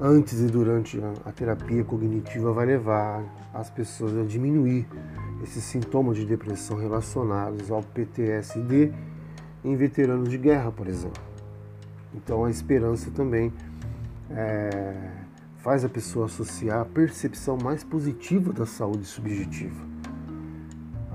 antes 0.00 0.40
e 0.40 0.46
durante 0.46 1.00
a 1.24 1.30
terapia 1.30 1.84
cognitiva 1.84 2.52
vai 2.52 2.66
levar 2.66 3.22
as 3.54 3.70
pessoas 3.70 4.18
a 4.18 4.24
diminuir 4.24 4.86
esses 5.42 5.64
sintomas 5.64 6.16
de 6.16 6.24
depressão 6.24 6.76
relacionados 6.76 7.70
ao 7.70 7.82
PTSD 7.82 8.92
em 9.64 9.76
veteranos 9.76 10.28
de 10.28 10.38
guerra, 10.38 10.70
por 10.70 10.86
exemplo. 10.86 11.22
Então 12.14 12.44
a 12.44 12.50
esperança 12.50 13.10
também 13.10 13.52
é, 14.30 15.10
faz 15.58 15.84
a 15.84 15.88
pessoa 15.88 16.26
associar 16.26 16.80
a 16.80 16.84
percepção 16.84 17.58
mais 17.62 17.84
positiva 17.84 18.52
da 18.52 18.66
saúde 18.66 19.04
subjetiva. 19.04 19.84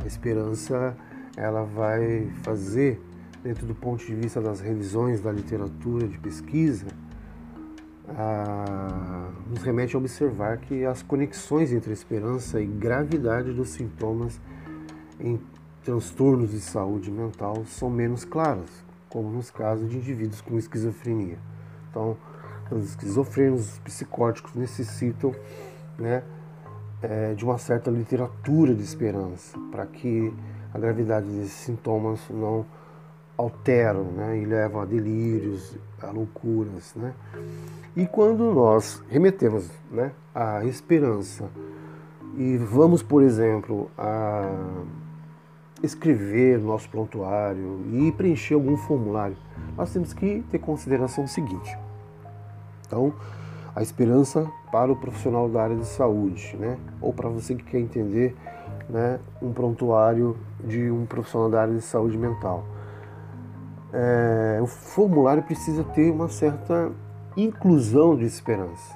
A 0.04 0.06
esperança 0.06 0.96
ela 1.36 1.64
vai 1.64 2.30
fazer 2.44 3.02
dentro 3.44 3.66
do 3.66 3.74
ponto 3.74 4.06
de 4.06 4.14
vista 4.14 4.40
das 4.42 4.60
revisões 4.60 5.22
da 5.22 5.32
literatura 5.32 6.08
de 6.08 6.18
pesquisa, 6.18 6.86
ah, 8.24 9.32
nos 9.50 9.64
remete 9.64 9.96
a 9.96 10.00
observar 10.00 10.58
que 10.60 10.86
as 10.86 11.02
conexões 11.02 11.74
entre 11.74 11.90
a 11.90 11.94
esperança 11.94 12.62
e 12.62 12.66
gravidade 12.68 13.52
dos 13.52 13.70
sintomas 13.70 14.40
em 15.20 15.40
transtornos 15.84 16.52
de 16.52 16.62
saúde 16.62 17.10
mental 17.10 17.66
são 17.66 17.90
menos 17.90 18.24
claras, 18.24 18.70
como 19.10 19.32
nos 19.32 19.50
casos 19.50 19.90
de 19.90 19.98
indivíduos 19.98 20.40
com 20.40 20.58
esquizofrenia. 20.58 21.40
Então, 21.90 22.16
os 22.70 22.90
esquizofrênicos, 22.90 23.74
os 23.74 23.80
psicóticos 23.80 24.54
necessitam 24.54 25.34
né, 25.98 26.24
é, 27.02 27.34
de 27.34 27.44
uma 27.44 27.58
certa 27.58 27.90
literatura 27.90 28.76
de 28.76 28.84
esperança 28.84 29.58
para 29.72 29.86
que 29.88 30.32
a 30.74 30.78
gravidade 30.78 31.26
desses 31.28 31.54
sintomas 31.54 32.22
não 32.30 32.66
alteram 33.36 34.04
né, 34.04 34.38
e 34.38 34.46
levam 34.46 34.82
a 34.82 34.86
delírios, 34.86 35.76
a 36.02 36.12
loucuras. 36.12 36.94
Né? 36.96 37.14
E 37.96 38.06
quando 38.06 38.54
nós 38.54 39.04
remetemos 39.10 39.70
né, 39.92 40.12
a 40.34 40.64
esperança 40.64 41.50
e 42.38 42.56
vamos, 42.56 43.04
por 43.04 43.22
exemplo, 43.22 43.92
a 43.98 44.50
escrever 45.84 46.58
nosso 46.58 46.90
prontuário 46.90 47.82
e 47.92 48.12
preencher 48.14 48.54
algum 48.54 48.78
formulário, 48.78 49.36
nós 49.76 49.92
temos 49.92 50.14
que 50.14 50.42
ter 50.50 50.60
consideração 50.60 51.26
o 51.26 51.28
seguinte. 51.28 51.78
Então, 52.88 53.14
a 53.76 53.82
esperança 53.82 54.50
para 54.72 54.92
o 54.92 54.96
profissional 54.96 55.50
da 55.50 55.62
área 55.62 55.76
de 55.76 55.86
saúde, 55.86 56.56
né? 56.58 56.78
ou 57.02 57.12
para 57.12 57.28
você 57.28 57.56
que 57.56 57.64
quer 57.64 57.80
entender 57.80 58.36
né, 58.90 59.20
um 59.42 59.52
prontuário 59.52 60.38
de 60.64 60.90
um 60.90 61.06
profissional 61.06 61.50
da 61.50 61.62
área 61.62 61.74
de 61.74 61.82
saúde 61.82 62.18
mental. 62.18 62.64
É, 63.94 64.60
o 64.62 64.68
formulário 64.68 65.44
precisa 65.44 65.84
ter 65.84 66.10
uma 66.10 66.30
certa 66.30 66.92
inclusão 67.36 68.16
de 68.16 68.26
esperança, 68.26 68.96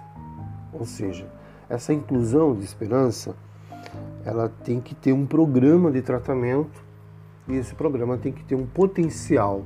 ou 0.74 0.86
seja, 0.86 1.28
essa 1.69 1.93
inclusão 1.93 2.56
de 2.56 2.63
esperança 2.63 3.36
ela 4.24 4.50
tem 4.63 4.82
que 4.82 4.95
ter 4.95 5.13
um 5.13 5.26
programa 5.26 5.91
de 5.91 6.02
tratamento 6.02 6.84
e 7.48 7.56
esse 7.56 7.76
programa 7.76 8.17
tem 8.17 8.32
que 8.32 8.43
ter 8.43 8.56
um 8.56 8.65
potencial 8.65 9.63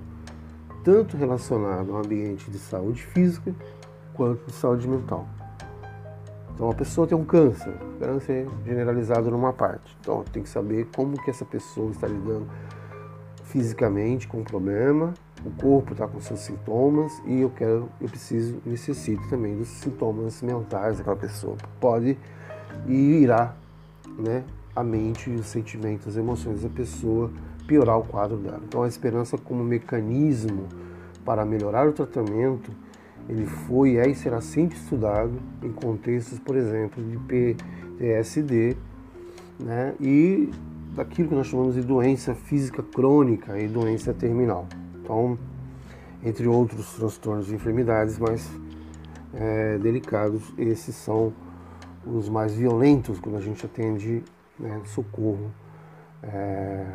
tanto 0.83 1.17
relacionado 1.17 1.93
ao 1.93 1.99
ambiente 1.99 2.49
de 2.51 2.57
saúde 2.57 3.01
física 3.01 3.53
quanto 4.13 4.45
de 4.45 4.53
saúde 4.53 4.87
mental. 4.87 5.27
Então 6.53 6.69
a 6.69 6.73
pessoa 6.73 7.07
tem 7.07 7.17
um 7.17 7.23
câncer, 7.23 7.73
câncer 7.99 8.45
generalizado 8.65 9.31
numa 9.31 9.53
parte. 9.53 9.95
Então 10.01 10.23
tem 10.25 10.43
que 10.43 10.49
saber 10.49 10.89
como 10.93 11.21
que 11.21 11.29
essa 11.29 11.45
pessoa 11.45 11.89
está 11.91 12.05
lidando 12.05 12.47
fisicamente 13.45 14.27
com 14.27 14.41
o 14.41 14.43
problema, 14.43 15.13
o 15.45 15.51
corpo 15.51 15.93
está 15.93 16.07
com 16.07 16.19
seus 16.19 16.39
sintomas 16.41 17.11
e 17.25 17.41
eu 17.41 17.49
quero, 17.49 17.89
eu 18.01 18.09
preciso, 18.09 18.61
necessito 18.65 19.21
também 19.29 19.57
dos 19.57 19.67
sintomas 19.67 20.41
mentais 20.41 20.97
daquela 20.97 21.15
pessoa. 21.15 21.55
Pode 21.79 22.17
irá, 22.87 23.55
né, 24.17 24.43
a 24.75 24.83
mente, 24.83 25.29
os 25.29 25.47
sentimentos, 25.47 26.07
as 26.07 26.17
emoções 26.17 26.61
da 26.61 26.69
pessoa 26.69 27.31
piorar 27.67 27.97
o 27.97 28.03
quadro 28.03 28.37
dela. 28.37 28.61
Então 28.67 28.83
a 28.83 28.87
esperança 28.87 29.37
como 29.37 29.63
mecanismo 29.63 30.67
para 31.23 31.45
melhorar 31.45 31.87
o 31.87 31.93
tratamento 31.93 32.71
ele 33.29 33.45
foi, 33.45 33.97
é 33.97 34.09
e 34.09 34.15
será 34.15 34.41
sempre 34.41 34.75
estudado 34.75 35.33
em 35.61 35.71
contextos, 35.71 36.39
por 36.39 36.55
exemplo, 36.55 37.03
de 37.03 37.15
PTSD 37.97 38.75
né, 39.59 39.93
e 40.01 40.49
daquilo 40.95 41.29
que 41.29 41.35
nós 41.35 41.45
chamamos 41.45 41.75
de 41.75 41.81
doença 41.81 42.33
física 42.33 42.81
crônica 42.81 43.59
e 43.59 43.67
doença 43.67 44.15
terminal. 44.15 44.67
Então, 45.09 45.39
entre 46.23 46.47
outros 46.47 46.93
transtornos 46.93 47.49
e 47.51 47.55
enfermidades 47.55 48.19
mais 48.19 48.47
é, 49.33 49.75
delicados, 49.79 50.53
esses 50.55 50.95
são 50.95 51.33
os 52.05 52.29
mais 52.29 52.53
violentos 52.53 53.19
quando 53.19 53.35
a 53.35 53.41
gente 53.41 53.65
atende 53.65 54.23
né, 54.59 54.79
socorro 54.85 55.49
é, 56.21 56.85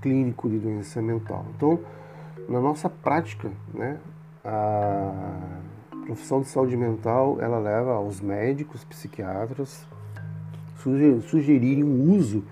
clínico 0.00 0.48
de 0.48 0.58
doença 0.58 1.02
mental. 1.02 1.44
Então, 1.54 1.78
na 2.48 2.62
nossa 2.62 2.88
prática, 2.88 3.50
né, 3.74 3.98
a 4.42 5.38
profissão 6.06 6.40
de 6.40 6.48
saúde 6.48 6.78
mental 6.78 7.42
ela 7.42 7.58
leva 7.58 7.92
aos 7.92 8.22
médicos, 8.22 8.84
psiquiatras 8.84 9.86
sugerirem 11.28 11.84
o 11.84 12.10
uso 12.10 12.42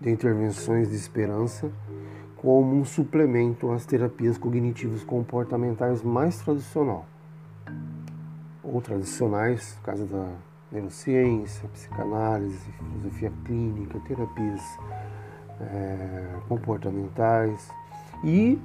de 0.00 0.08
intervenções 0.08 0.88
de 0.88 0.94
esperança 0.94 1.68
como 2.48 2.76
um 2.76 2.82
suplemento 2.82 3.70
às 3.72 3.84
terapias 3.84 4.38
cognitivas 4.38 5.04
comportamentais 5.04 6.02
mais 6.02 6.38
tradicional. 6.38 7.04
Ou 8.64 8.80
tradicionais, 8.80 9.76
no 9.76 9.82
caso 9.82 10.06
da 10.06 10.32
neurociência, 10.72 11.68
psicanálise, 11.68 12.72
filosofia 12.72 13.30
clínica, 13.44 14.00
terapias 14.00 14.62
é, 15.60 16.36
comportamentais. 16.48 17.68
E 18.24 18.58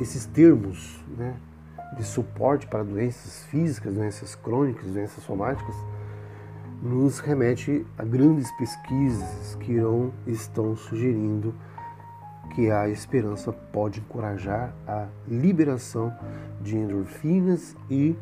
esses 0.00 0.24
termos 0.24 1.04
né, 1.14 1.36
de 1.94 2.04
suporte 2.04 2.66
para 2.66 2.82
doenças 2.82 3.44
físicas, 3.50 3.92
doenças 3.92 4.34
crônicas, 4.34 4.90
doenças 4.90 5.22
somáticas, 5.24 5.76
nos 6.82 7.18
remete 7.18 7.84
a 7.98 8.02
grandes 8.02 8.50
pesquisas 8.52 9.56
que 9.56 9.72
irão, 9.72 10.10
estão 10.26 10.74
sugerindo 10.74 11.54
que 12.56 12.70
a 12.70 12.88
esperança 12.88 13.52
pode 13.52 14.00
encorajar 14.00 14.74
a 14.88 15.08
liberação 15.28 16.10
de 16.62 16.74
endorfinas 16.74 17.76
e 17.90 18.16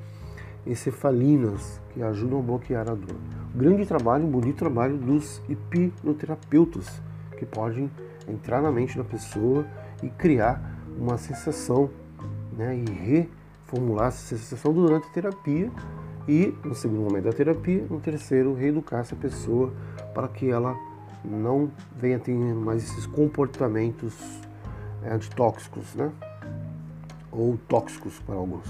encefalinas 0.66 1.80
que 1.90 2.02
ajudam 2.02 2.40
a 2.40 2.42
bloquear 2.42 2.90
a 2.90 2.94
dor. 2.96 3.14
Grande 3.54 3.86
trabalho, 3.86 4.26
bonito 4.26 4.56
trabalho 4.56 4.96
dos 4.96 5.40
hipnoterapeutas 5.48 7.00
que 7.38 7.46
podem 7.46 7.88
entrar 8.26 8.60
na 8.60 8.72
mente 8.72 8.98
da 8.98 9.04
pessoa 9.04 9.64
e 10.02 10.08
criar 10.08 10.60
uma 10.98 11.16
sensação 11.16 11.88
né, 12.56 12.76
e 12.76 12.90
reformular 12.90 14.08
essa 14.08 14.36
sensação 14.36 14.72
durante 14.72 15.06
a 15.06 15.10
terapia 15.10 15.70
e, 16.26 16.52
no 16.64 16.74
segundo 16.74 17.02
momento 17.02 17.24
da 17.26 17.32
terapia, 17.32 17.86
no 17.88 18.00
terceiro, 18.00 18.52
reeducar 18.52 18.98
essa 18.98 19.14
pessoa 19.14 19.72
para 20.12 20.26
que 20.26 20.50
ela 20.50 20.76
não 21.24 21.70
venha 21.96 22.18
ter 22.18 22.34
mais 22.34 22.84
esses 22.84 23.06
comportamentos 23.06 24.14
é, 25.02 25.12
antitóxicos, 25.12 25.94
né? 25.94 26.12
ou 27.32 27.58
tóxicos 27.68 28.18
para 28.20 28.34
alguns. 28.34 28.66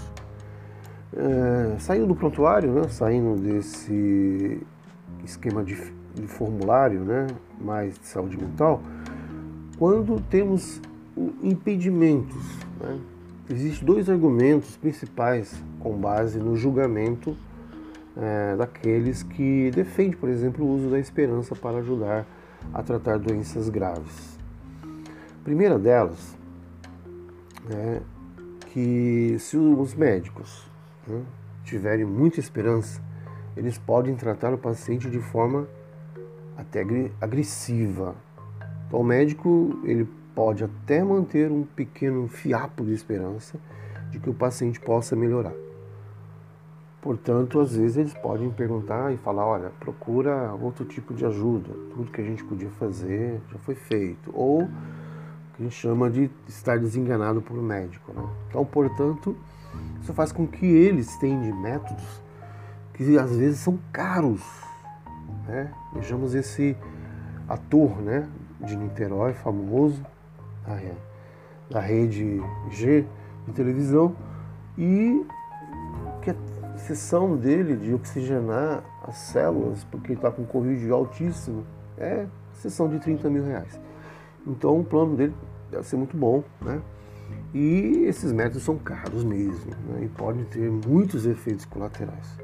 É, 1.16 1.78
saindo 1.78 2.06
do 2.06 2.14
prontuário, 2.14 2.72
né? 2.72 2.88
saindo 2.88 3.40
desse 3.40 4.60
esquema 5.24 5.62
de, 5.62 5.76
de 6.14 6.26
formulário 6.26 7.00
né? 7.00 7.26
mais 7.60 7.98
de 7.98 8.06
saúde 8.06 8.36
mental, 8.36 8.80
quando 9.78 10.20
temos 10.30 10.80
impedimentos. 11.42 12.42
Né? 12.80 12.98
Existem 13.50 13.84
dois 13.84 14.08
argumentos 14.08 14.76
principais 14.76 15.62
com 15.80 15.96
base 15.96 16.38
no 16.38 16.56
julgamento 16.56 17.36
é, 18.16 18.56
daqueles 18.56 19.22
que 19.22 19.70
defendem, 19.70 20.16
por 20.16 20.28
exemplo, 20.28 20.64
o 20.64 20.74
uso 20.74 20.90
da 20.90 20.98
esperança 20.98 21.54
para 21.54 21.78
ajudar 21.78 22.26
a 22.72 22.82
tratar 22.82 23.18
doenças 23.18 23.68
graves. 23.68 24.38
A 24.82 25.44
primeira 25.44 25.78
delas 25.78 26.36
é 27.70 28.00
que 28.72 29.36
se 29.38 29.56
os 29.56 29.94
médicos 29.94 30.66
né, 31.06 31.22
tiverem 31.64 32.04
muita 32.04 32.40
esperança, 32.40 33.00
eles 33.56 33.78
podem 33.78 34.14
tratar 34.16 34.52
o 34.52 34.58
paciente 34.58 35.08
de 35.08 35.20
forma 35.20 35.68
até 36.56 36.84
agressiva. 37.20 38.14
Então, 38.86 39.00
o 39.00 39.04
médico 39.04 39.78
ele 39.84 40.08
pode 40.34 40.64
até 40.64 41.02
manter 41.02 41.50
um 41.50 41.62
pequeno 41.62 42.26
fiapo 42.26 42.84
de 42.84 42.92
esperança 42.92 43.58
de 44.10 44.18
que 44.18 44.28
o 44.28 44.34
paciente 44.34 44.80
possa 44.80 45.14
melhorar. 45.14 45.63
Portanto, 47.04 47.60
às 47.60 47.76
vezes 47.76 47.98
eles 47.98 48.14
podem 48.14 48.50
perguntar 48.50 49.12
e 49.12 49.18
falar: 49.18 49.44
olha, 49.44 49.70
procura 49.78 50.54
outro 50.54 50.86
tipo 50.86 51.12
de 51.12 51.26
ajuda, 51.26 51.68
tudo 51.90 52.10
que 52.10 52.18
a 52.18 52.24
gente 52.24 52.42
podia 52.42 52.70
fazer 52.70 53.42
já 53.52 53.58
foi 53.58 53.74
feito. 53.74 54.30
Ou 54.32 54.66
que 55.54 55.60
a 55.60 55.64
gente 55.64 55.74
chama 55.74 56.08
de 56.08 56.30
estar 56.48 56.78
desenganado 56.78 57.42
por 57.42 57.58
um 57.58 57.62
médico. 57.62 58.10
Né? 58.10 58.26
Então, 58.48 58.64
portanto, 58.64 59.36
isso 60.00 60.14
faz 60.14 60.32
com 60.32 60.46
que 60.46 60.64
eles 60.64 61.14
tenham 61.18 61.54
métodos 61.54 62.22
que 62.94 63.18
às 63.18 63.36
vezes 63.36 63.58
são 63.58 63.78
caros. 63.92 64.42
Né? 65.46 65.70
Vejamos 65.92 66.34
esse 66.34 66.74
ator 67.46 68.00
né, 68.00 68.26
de 68.62 68.74
Niterói, 68.76 69.34
famoso, 69.34 70.02
da 71.68 71.80
rede 71.80 72.42
G 72.70 73.04
de 73.46 73.52
televisão 73.52 74.16
e 74.78 75.26
sessão 76.84 77.36
dele 77.36 77.76
de 77.76 77.94
oxigenar 77.94 78.84
as 79.02 79.16
células, 79.16 79.84
porque 79.84 80.08
ele 80.08 80.18
está 80.18 80.30
com 80.30 80.44
Covid 80.44 80.90
altíssimo, 80.90 81.64
é 81.96 82.26
sessão 82.52 82.88
de 82.88 82.98
30 82.98 83.28
mil 83.30 83.44
reais. 83.44 83.80
Então 84.46 84.80
o 84.80 84.84
plano 84.84 85.16
dele 85.16 85.34
deve 85.70 85.84
ser 85.84 85.96
muito 85.96 86.16
bom, 86.16 86.44
né? 86.60 86.80
E 87.54 88.04
esses 88.06 88.32
métodos 88.32 88.62
são 88.62 88.76
caros 88.76 89.24
mesmo, 89.24 89.70
né? 89.88 90.04
E 90.04 90.08
podem 90.08 90.44
ter 90.44 90.70
muitos 90.70 91.24
efeitos 91.24 91.64
colaterais. 91.64 92.38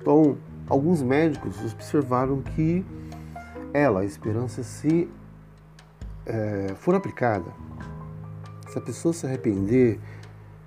Então, 0.00 0.36
alguns 0.68 1.02
médicos 1.02 1.58
observaram 1.72 2.42
que 2.42 2.84
ela, 3.72 4.00
a 4.00 4.04
esperança, 4.04 4.62
se 4.62 5.08
é, 6.26 6.74
for 6.76 6.94
aplicada, 6.94 7.50
se 8.68 8.78
a 8.78 8.80
pessoa 8.80 9.12
se 9.12 9.26
arrepender, 9.26 9.98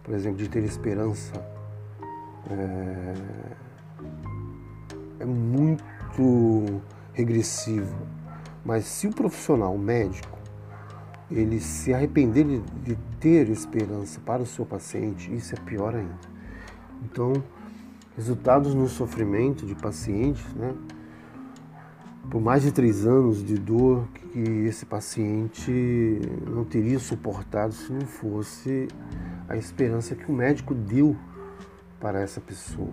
por 0.03 0.13
exemplo, 0.13 0.37
de 0.37 0.49
ter 0.49 0.63
esperança, 0.63 1.33
é, 2.49 3.13
é 5.19 5.25
muito 5.25 6.81
regressivo. 7.13 7.95
Mas 8.65 8.85
se 8.85 9.07
o 9.07 9.11
profissional, 9.11 9.73
o 9.73 9.79
médico, 9.79 10.37
ele 11.29 11.59
se 11.59 11.93
arrepender 11.93 12.61
de, 12.83 12.95
ter 13.19 13.49
esperança 13.49 14.19
para 14.19 14.41
o 14.41 14.45
seu 14.45 14.65
paciente, 14.65 15.33
isso 15.33 15.55
é 15.55 15.59
pior 15.59 15.95
ainda. 15.95 16.19
Então, 17.03 17.33
resultados 18.15 18.75
no 18.75 18.87
sofrimento 18.87 19.65
de 19.65 19.75
pacientes, 19.75 20.45
né? 20.55 20.73
Por 22.29 22.41
mais 22.41 22.63
de 22.63 22.71
três 22.71 23.05
anos 23.05 23.43
de 23.43 23.57
dor 23.57 24.07
que 24.13 24.39
esse 24.65 24.85
paciente 24.85 25.71
não 26.49 26.63
teria 26.63 26.97
suportado 26.97 27.73
se 27.73 27.91
não 27.91 28.01
fosse 28.01 28.87
a 29.47 29.57
esperança 29.57 30.15
que 30.15 30.31
o 30.31 30.33
médico 30.33 30.73
deu 30.73 31.17
para 32.03 32.19
essa 32.19 32.41
pessoa. 32.41 32.91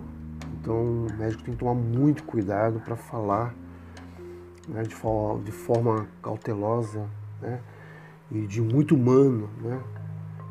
Então, 0.61 1.07
o 1.07 1.13
médico 1.19 1.43
tem 1.43 1.53
que 1.53 1.59
tomar 1.59 1.75
muito 1.75 2.23
cuidado 2.23 2.79
para 2.79 2.95
falar 2.95 3.53
né, 4.69 4.85
de, 4.85 4.95
forma, 4.95 5.43
de 5.43 5.51
forma 5.51 6.07
cautelosa 6.23 7.09
né, 7.43 7.59
e 8.31 8.47
de 8.47 8.63
muito 8.63 8.95
humano, 8.95 9.51
né, 9.61 9.83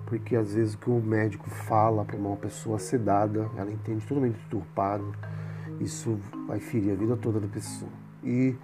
porque 0.06 0.36
às 0.36 0.54
vezes 0.54 0.74
o 0.74 0.78
que 0.78 0.90
o 0.90 1.00
médico 1.00 1.50
fala 1.50 2.04
para 2.04 2.18
uma 2.18 2.36
pessoa 2.36 2.78
sedada, 2.80 3.50
ela 3.56 3.72
entende 3.72 4.06
totalmente 4.06 4.38
deturpado, 4.44 5.10
isso 5.80 6.20
vai 6.46 6.60
ferir 6.60 6.92
a 6.92 6.96
vida 6.96 7.16
toda 7.16 7.40
da 7.40 7.48
pessoa. 7.48 7.92
E 8.22 8.58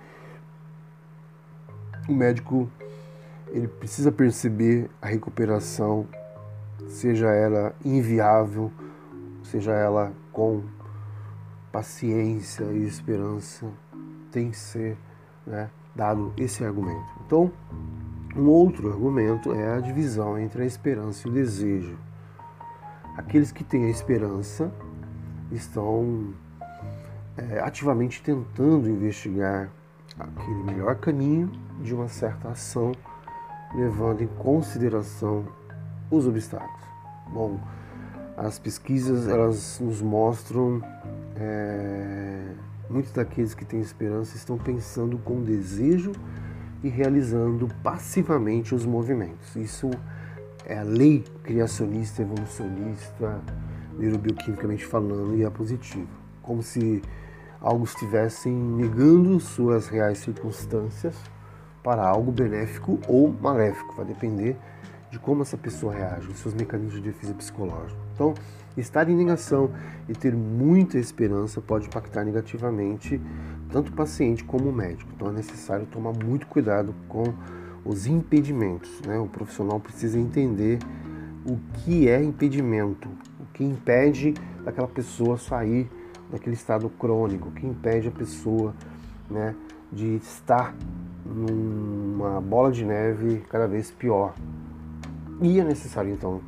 o 2.10 2.14
médico 2.14 2.70
ele 3.48 3.70
precisa 3.70 4.12
perceber 4.12 4.90
a 5.02 5.08
recuperação, 5.08 6.06
seja 6.86 7.28
ela 7.28 7.74
inviável, 7.86 8.74
seja 9.46 9.72
ela 9.72 10.14
com 10.32 10.64
paciência 11.72 12.64
e 12.66 12.86
esperança, 12.86 13.68
tem 14.32 14.52
que 14.52 14.58
ser 14.58 14.98
né, 15.46 15.70
dado 15.96 16.34
esse 16.38 16.64
argumento. 16.64 17.12
Então, 17.26 17.52
um 18.36 18.48
outro 18.48 18.90
argumento 18.92 19.54
é 19.54 19.78
a 19.78 19.80
divisão 19.80 20.38
entre 20.38 20.64
a 20.64 20.66
esperança 20.66 21.28
e 21.28 21.32
o 21.32 21.34
desejo. 21.34 21.98
Aqueles 23.18 23.52
que 23.52 23.64
têm 23.64 23.86
a 23.86 23.90
esperança 23.90 24.74
estão 25.52 26.34
é, 27.38 27.60
ativamente 27.60 28.22
tentando 28.22 28.90
investigar 28.90 29.70
aquele 30.20 30.64
melhor 30.64 30.96
caminho 30.96 31.52
de 31.82 31.94
uma 31.94 32.08
certa 32.08 32.50
ação, 32.50 32.92
levando 33.74 34.22
em 34.22 34.28
consideração 34.28 35.46
os 36.10 36.28
obstáculos. 36.28 36.84
Bom, 37.28 37.60
as 38.38 38.60
pesquisas 38.60 39.28
elas 39.28 39.80
nos 39.80 40.02
mostram 40.02 40.82
é, 41.36 42.52
muitos 42.90 43.12
daqueles 43.12 43.54
que 43.54 43.64
têm 43.64 43.80
esperança 43.80 44.36
estão 44.36 44.58
pensando 44.58 45.18
com 45.18 45.42
desejo 45.42 46.12
e 46.84 46.90
realizando 46.90 47.68
passivamente 47.82 48.76
os 48.76 48.86
movimentos. 48.86 49.56
Isso 49.56 49.90
é 50.66 50.78
a 50.78 50.84
lei 50.84 51.24
criacionista, 51.44 52.22
evolucionista, 52.22 53.42
neurobioquimicamente 53.98 54.86
falando, 54.86 55.36
e 55.36 55.44
é 55.44 55.50
positivo. 55.50 56.08
Como 56.42 56.62
se 56.62 57.02
algo 57.62 57.86
estivessem 57.86 58.54
negando 58.54 59.40
suas 59.40 59.88
reais 59.88 60.20
circunstâncias 60.20 61.16
para 61.82 62.06
algo 62.06 62.32
benéfico 62.32 63.00
ou 63.08 63.32
maléfico. 63.32 63.96
Vai 63.96 64.06
depender 64.06 64.58
de 65.16 65.20
como 65.20 65.44
essa 65.44 65.56
pessoa 65.56 65.94
reage, 65.94 66.28
os 66.28 66.40
seus 66.40 66.54
mecanismos 66.54 66.96
de 66.96 67.02
defesa 67.02 67.34
psicológica. 67.34 67.98
Então, 68.14 68.34
estar 68.76 69.10
em 69.10 69.16
negação 69.16 69.72
e 70.10 70.14
ter 70.14 70.36
muita 70.36 70.98
esperança 70.98 71.62
pode 71.62 71.88
impactar 71.88 72.26
negativamente 72.26 73.22
tanto 73.72 73.94
o 73.94 73.96
paciente 73.96 74.44
como 74.44 74.70
o 74.70 74.74
médico. 74.74 75.10
Então, 75.16 75.30
é 75.30 75.32
necessário 75.32 75.86
tomar 75.86 76.12
muito 76.12 76.48
cuidado 76.48 76.94
com 77.08 77.34
os 77.86 78.06
impedimentos. 78.06 79.02
Né? 79.08 79.18
O 79.18 79.28
profissional 79.28 79.80
precisa 79.80 80.20
entender 80.20 80.80
o 81.46 81.58
que 81.80 82.10
é 82.10 82.22
impedimento, 82.22 83.08
o 83.40 83.46
que 83.54 83.64
impede 83.64 84.34
daquela 84.66 84.88
pessoa 84.88 85.38
sair 85.38 85.90
daquele 86.30 86.56
estado 86.56 86.90
crônico, 86.90 87.48
o 87.48 87.52
que 87.54 87.66
impede 87.66 88.10
a 88.10 88.12
pessoa 88.12 88.74
né, 89.30 89.56
de 89.94 90.18
estar 90.18 90.76
numa 91.26 92.42
bola 92.42 92.70
de 92.70 92.84
neve 92.84 93.46
cada 93.48 93.66
vez 93.66 93.92
pior. 93.92 94.34
E 95.42 95.60
é 95.60 95.64
necessário 95.64 96.14
então 96.14 96.42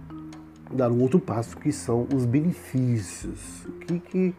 dar 0.71 0.89
um 0.91 1.01
outro 1.01 1.19
passo 1.19 1.57
que 1.57 1.71
são 1.71 2.07
os 2.15 2.25
benefícios. 2.25 3.65
O 3.65 3.71
que, 3.73 3.99
que 3.99 4.35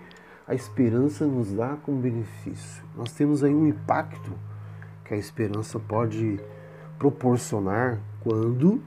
a 0.47 0.55
esperança 0.55 1.27
nos 1.27 1.53
dá 1.53 1.77
como 1.77 2.01
benefício? 2.01 2.83
Nós 2.97 3.13
temos 3.13 3.45
aí 3.45 3.55
um 3.55 3.67
impacto 3.67 4.33
que 5.05 5.13
a 5.13 5.17
esperança 5.17 5.79
pode 5.79 6.41
proporcionar 6.99 8.01
quando 8.21 8.83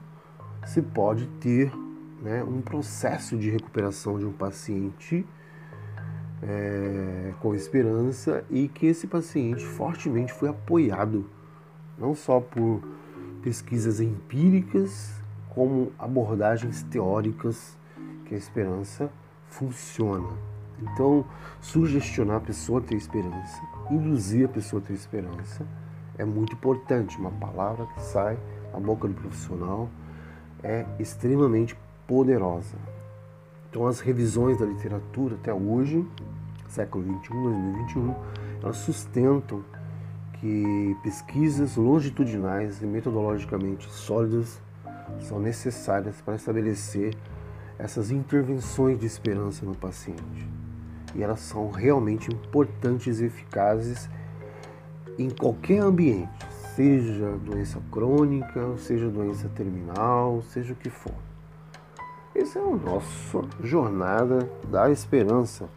se 0.66 0.82
pode 0.82 1.26
ter 1.40 1.72
né, 2.20 2.42
um 2.42 2.60
processo 2.60 3.36
de 3.36 3.48
recuperação 3.48 4.18
de 4.18 4.24
um 4.24 4.32
paciente 4.32 5.24
é, 6.42 7.32
com 7.40 7.54
esperança 7.54 8.44
e 8.50 8.66
que 8.66 8.86
esse 8.86 9.06
paciente 9.06 9.64
fortemente 9.64 10.32
foi 10.32 10.48
apoiado 10.48 11.24
não 11.96 12.14
só 12.14 12.40
por 12.40 12.82
pesquisas 13.42 14.00
empíricas 14.00 15.21
como 15.54 15.92
abordagens 15.98 16.82
teóricas 16.84 17.76
que 18.24 18.34
a 18.34 18.38
esperança 18.38 19.10
funciona. 19.48 20.30
Então, 20.80 21.26
sugestionar 21.60 22.38
a 22.38 22.40
pessoa 22.40 22.80
a 22.80 22.82
ter 22.82 22.94
esperança, 22.94 23.60
induzir 23.90 24.46
a 24.46 24.48
pessoa 24.48 24.80
a 24.80 24.84
ter 24.86 24.94
esperança, 24.94 25.66
é 26.16 26.24
muito 26.24 26.54
importante. 26.54 27.18
Uma 27.18 27.30
palavra 27.30 27.86
que 27.86 28.00
sai 28.00 28.38
da 28.72 28.80
boca 28.80 29.06
do 29.06 29.14
profissional 29.14 29.90
é 30.62 30.86
extremamente 30.98 31.76
poderosa. 32.06 32.76
Então, 33.68 33.86
as 33.86 34.00
revisões 34.00 34.58
da 34.58 34.64
literatura 34.64 35.34
até 35.34 35.52
hoje, 35.52 36.06
século 36.66 37.04
21, 37.04 37.42
2021, 37.42 38.14
elas 38.62 38.76
sustentam 38.78 39.62
que 40.40 40.96
pesquisas 41.02 41.76
longitudinais 41.76 42.80
e 42.82 42.86
metodologicamente 42.86 43.88
sólidas 43.90 44.60
são 45.20 45.38
necessárias 45.38 46.20
para 46.20 46.36
estabelecer 46.36 47.14
essas 47.78 48.10
intervenções 48.10 48.98
de 48.98 49.06
esperança 49.06 49.64
no 49.64 49.76
paciente. 49.76 50.48
E 51.14 51.22
elas 51.22 51.40
são 51.40 51.70
realmente 51.70 52.32
importantes 52.32 53.20
e 53.20 53.26
eficazes 53.26 54.08
em 55.18 55.28
qualquer 55.28 55.80
ambiente, 55.80 56.46
seja 56.74 57.36
doença 57.44 57.80
crônica, 57.90 58.76
seja 58.78 59.08
doença 59.10 59.48
terminal, 59.50 60.42
seja 60.42 60.72
o 60.72 60.76
que 60.76 60.88
for. 60.88 61.14
Essa 62.34 62.58
é 62.58 62.62
a 62.62 62.76
nossa 62.76 63.42
jornada 63.62 64.50
da 64.70 64.90
esperança 64.90 65.68